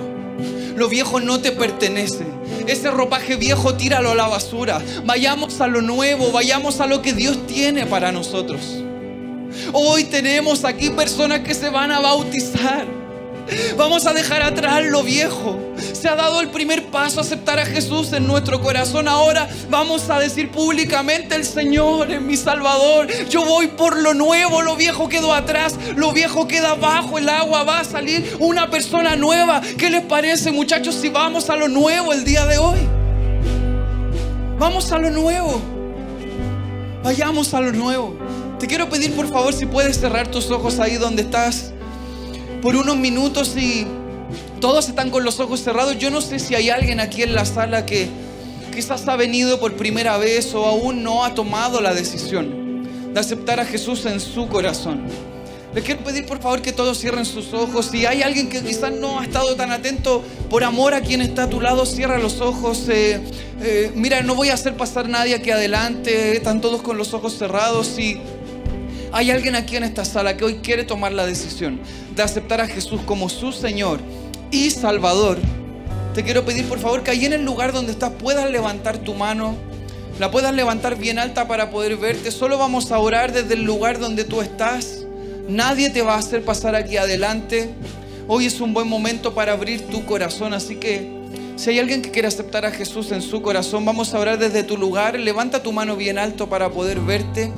Lo 0.77 0.87
viejo 0.87 1.19
no 1.19 1.41
te 1.41 1.51
pertenece. 1.51 2.23
Ese 2.65 2.91
ropaje 2.91 3.35
viejo 3.35 3.75
tíralo 3.75 4.11
a 4.11 4.15
la 4.15 4.27
basura. 4.27 4.81
Vayamos 5.03 5.59
a 5.59 5.67
lo 5.67 5.81
nuevo, 5.81 6.31
vayamos 6.31 6.79
a 6.79 6.87
lo 6.87 7.01
que 7.01 7.11
Dios 7.11 7.45
tiene 7.45 7.85
para 7.85 8.13
nosotros. 8.13 8.85
Hoy 9.73 10.05
tenemos 10.05 10.65
aquí 10.65 10.89
personas 10.89 11.41
que 11.41 11.53
se 11.53 11.69
van 11.69 11.91
a 11.91 11.99
bautizar. 11.99 12.87
Vamos 13.77 14.05
a 14.05 14.13
dejar 14.13 14.41
atrás 14.41 14.83
lo 14.85 15.03
viejo. 15.03 15.57
Se 15.93 16.07
ha 16.07 16.15
dado 16.15 16.41
el 16.41 16.49
primer 16.49 16.87
paso 16.87 17.19
a 17.19 17.23
aceptar 17.23 17.59
a 17.59 17.65
Jesús 17.65 18.13
en 18.13 18.27
nuestro 18.27 18.61
corazón. 18.61 19.07
Ahora 19.07 19.49
vamos 19.69 20.09
a 20.09 20.19
decir 20.19 20.51
públicamente, 20.51 21.35
el 21.35 21.45
Señor 21.45 22.11
es 22.11 22.21
mi 22.21 22.37
Salvador. 22.37 23.07
Yo 23.29 23.45
voy 23.45 23.67
por 23.67 23.97
lo 23.97 24.13
nuevo, 24.13 24.61
lo 24.61 24.75
viejo 24.75 25.09
quedó 25.09 25.33
atrás, 25.33 25.77
lo 25.95 26.11
viejo 26.11 26.47
queda 26.47 26.71
abajo, 26.71 27.17
el 27.17 27.29
agua 27.29 27.63
va 27.63 27.79
a 27.79 27.83
salir 27.83 28.37
una 28.39 28.69
persona 28.69 29.15
nueva. 29.15 29.61
¿Qué 29.77 29.89
les 29.89 30.03
parece 30.03 30.51
muchachos 30.51 30.95
si 30.95 31.09
vamos 31.09 31.49
a 31.49 31.55
lo 31.55 31.67
nuevo 31.67 32.13
el 32.13 32.23
día 32.23 32.45
de 32.45 32.57
hoy? 32.57 32.79
Vamos 34.57 34.91
a 34.91 34.97
lo 34.97 35.09
nuevo. 35.09 35.61
Vayamos 37.03 37.53
a 37.53 37.61
lo 37.61 37.71
nuevo. 37.71 38.15
Te 38.59 38.67
quiero 38.67 38.89
pedir 38.89 39.15
por 39.15 39.29
favor 39.29 39.53
si 39.53 39.65
puedes 39.65 39.97
cerrar 39.99 40.29
tus 40.29 40.51
ojos 40.51 40.79
ahí 40.79 40.95
donde 40.95 41.21
estás 41.21 41.71
por 42.61 42.75
unos 42.75 42.97
minutos 42.97 43.55
y 43.55 43.87
todos 44.59 44.89
están 44.89 45.11
con 45.11 45.23
los 45.23 45.39
ojos 45.39 45.63
cerrados. 45.63 45.97
Yo 45.97 46.11
no 46.11 46.19
sé 46.19 46.39
si 46.39 46.55
hay 46.55 46.69
alguien 46.69 46.99
aquí 46.99 47.23
en 47.23 47.33
la 47.33 47.45
sala 47.45 47.85
que 47.85 48.09
quizás 48.75 49.07
ha 49.07 49.15
venido 49.15 49.61
por 49.61 49.77
primera 49.77 50.17
vez 50.17 50.53
o 50.53 50.65
aún 50.65 51.03
no 51.03 51.23
ha 51.23 51.33
tomado 51.33 51.79
la 51.79 51.93
decisión 51.93 53.13
de 53.13 53.19
aceptar 53.19 53.61
a 53.61 53.65
Jesús 53.65 54.05
en 54.05 54.19
su 54.19 54.49
corazón. 54.49 55.03
Les 55.73 55.83
quiero 55.83 56.03
pedir 56.03 56.25
por 56.25 56.41
favor 56.41 56.61
que 56.61 56.73
todos 56.73 56.99
cierren 56.99 57.25
sus 57.25 57.53
ojos. 57.53 57.85
Si 57.85 58.05
hay 58.05 58.23
alguien 58.23 58.49
que 58.49 58.61
quizás 58.61 58.91
no 58.91 59.19
ha 59.19 59.23
estado 59.23 59.55
tan 59.55 59.71
atento, 59.71 60.21
por 60.49 60.63
amor 60.63 60.95
a 60.95 61.01
quien 61.01 61.21
está 61.21 61.43
a 61.43 61.49
tu 61.49 61.61
lado, 61.61 61.85
cierra 61.85 62.17
los 62.17 62.41
ojos. 62.41 62.89
Eh, 62.89 63.21
eh, 63.61 63.91
mira, 63.95 64.21
no 64.23 64.35
voy 64.35 64.49
a 64.49 64.55
hacer 64.55 64.75
pasar 64.75 65.07
nadie 65.07 65.35
aquí 65.35 65.51
adelante. 65.51 66.35
Están 66.35 66.59
todos 66.59 66.81
con 66.81 66.97
los 66.97 67.13
ojos 67.13 67.37
cerrados. 67.37 67.99
Y 67.99 68.19
hay 69.11 69.31
alguien 69.31 69.55
aquí 69.55 69.75
en 69.75 69.83
esta 69.83 70.05
sala 70.05 70.37
que 70.37 70.45
hoy 70.45 70.55
quiere 70.55 70.83
tomar 70.83 71.11
la 71.11 71.25
decisión 71.25 71.79
de 72.15 72.21
aceptar 72.21 72.61
a 72.61 72.67
Jesús 72.67 73.01
como 73.05 73.29
su 73.29 73.51
Señor 73.51 73.99
y 74.51 74.69
Salvador. 74.69 75.37
Te 76.13 76.23
quiero 76.23 76.45
pedir 76.45 76.67
por 76.67 76.79
favor 76.79 77.03
que 77.03 77.11
ahí 77.11 77.25
en 77.25 77.33
el 77.33 77.45
lugar 77.45 77.71
donde 77.71 77.91
estás 77.91 78.11
puedas 78.11 78.49
levantar 78.49 78.97
tu 78.99 79.13
mano, 79.13 79.55
la 80.19 80.31
puedas 80.31 80.53
levantar 80.53 80.97
bien 80.97 81.17
alta 81.17 81.47
para 81.47 81.69
poder 81.71 81.97
verte. 81.97 82.31
Solo 82.31 82.57
vamos 82.57 82.91
a 82.91 82.99
orar 82.99 83.31
desde 83.31 83.53
el 83.53 83.63
lugar 83.63 83.99
donde 83.99 84.25
tú 84.25 84.41
estás. 84.41 85.05
Nadie 85.47 85.89
te 85.89 86.01
va 86.01 86.15
a 86.15 86.19
hacer 86.19 86.43
pasar 86.43 86.75
aquí 86.75 86.97
adelante. 86.97 87.69
Hoy 88.27 88.45
es 88.45 88.61
un 88.61 88.73
buen 88.73 88.87
momento 88.87 89.33
para 89.33 89.53
abrir 89.53 89.87
tu 89.87 90.05
corazón, 90.05 90.53
así 90.53 90.75
que 90.75 91.09
si 91.55 91.71
hay 91.71 91.79
alguien 91.79 92.01
que 92.01 92.11
quiere 92.11 92.27
aceptar 92.27 92.65
a 92.65 92.71
Jesús 92.71 93.11
en 93.11 93.21
su 93.21 93.41
corazón, 93.41 93.83
vamos 93.85 94.13
a 94.13 94.19
orar 94.19 94.37
desde 94.37 94.63
tu 94.63 94.77
lugar. 94.77 95.19
Levanta 95.19 95.63
tu 95.63 95.71
mano 95.71 95.95
bien 95.95 96.17
alto 96.17 96.47
para 96.47 96.69
poder 96.69 96.99
verte. 96.99 97.51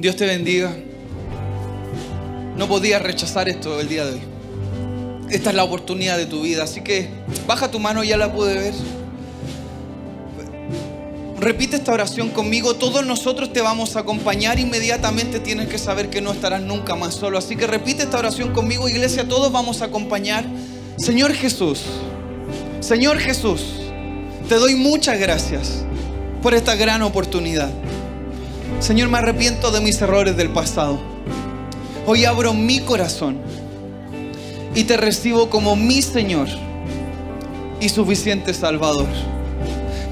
Dios 0.00 0.16
te 0.16 0.24
bendiga. 0.24 0.74
No 2.56 2.66
podías 2.68 3.02
rechazar 3.02 3.50
esto 3.50 3.78
el 3.80 3.88
día 3.88 4.06
de 4.06 4.12
hoy. 4.12 4.20
Esta 5.28 5.50
es 5.50 5.56
la 5.56 5.62
oportunidad 5.62 6.16
de 6.16 6.24
tu 6.24 6.40
vida. 6.40 6.64
Así 6.64 6.80
que 6.80 7.10
baja 7.46 7.70
tu 7.70 7.78
mano, 7.78 8.02
ya 8.02 8.16
la 8.16 8.32
pude 8.32 8.54
ver. 8.54 8.74
Repite 11.38 11.76
esta 11.76 11.92
oración 11.92 12.30
conmigo. 12.30 12.76
Todos 12.76 13.04
nosotros 13.04 13.52
te 13.52 13.60
vamos 13.60 13.94
a 13.94 14.00
acompañar. 14.00 14.58
Inmediatamente 14.58 15.38
tienes 15.38 15.68
que 15.68 15.76
saber 15.76 16.08
que 16.08 16.22
no 16.22 16.32
estarás 16.32 16.62
nunca 16.62 16.96
más 16.96 17.12
solo. 17.12 17.36
Así 17.36 17.54
que 17.54 17.66
repite 17.66 18.04
esta 18.04 18.18
oración 18.18 18.54
conmigo, 18.54 18.88
iglesia. 18.88 19.28
Todos 19.28 19.52
vamos 19.52 19.82
a 19.82 19.86
acompañar. 19.86 20.46
Señor 20.96 21.34
Jesús, 21.34 21.82
Señor 22.80 23.18
Jesús, 23.18 23.82
te 24.48 24.54
doy 24.54 24.76
muchas 24.76 25.18
gracias 25.18 25.84
por 26.42 26.54
esta 26.54 26.74
gran 26.74 27.02
oportunidad. 27.02 27.70
Señor, 28.80 29.10
me 29.10 29.18
arrepiento 29.18 29.70
de 29.70 29.82
mis 29.82 30.00
errores 30.00 30.38
del 30.38 30.48
pasado. 30.48 30.98
Hoy 32.06 32.24
abro 32.24 32.54
mi 32.54 32.80
corazón 32.80 33.36
y 34.74 34.84
te 34.84 34.96
recibo 34.96 35.50
como 35.50 35.76
mi 35.76 36.00
Señor 36.00 36.48
y 37.78 37.90
suficiente 37.90 38.54
Salvador. 38.54 39.06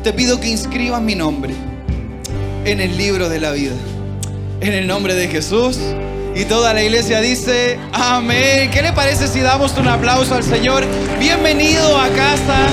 Te 0.04 0.12
pido 0.12 0.38
que 0.38 0.48
inscribas 0.48 1.00
mi 1.00 1.14
nombre 1.14 1.54
en 2.66 2.80
el 2.80 2.98
libro 2.98 3.30
de 3.30 3.40
la 3.40 3.52
vida. 3.52 3.74
En 4.60 4.74
el 4.74 4.86
nombre 4.86 5.14
de 5.14 5.28
Jesús. 5.28 5.78
Y 6.36 6.44
toda 6.44 6.74
la 6.74 6.82
iglesia 6.82 7.22
dice, 7.22 7.78
amén. 7.92 8.70
¿Qué 8.70 8.82
le 8.82 8.92
parece 8.92 9.28
si 9.28 9.40
damos 9.40 9.78
un 9.78 9.88
aplauso 9.88 10.34
al 10.34 10.44
Señor? 10.44 10.84
Bienvenido 11.18 11.98
a 11.98 12.08
casa. 12.10 12.68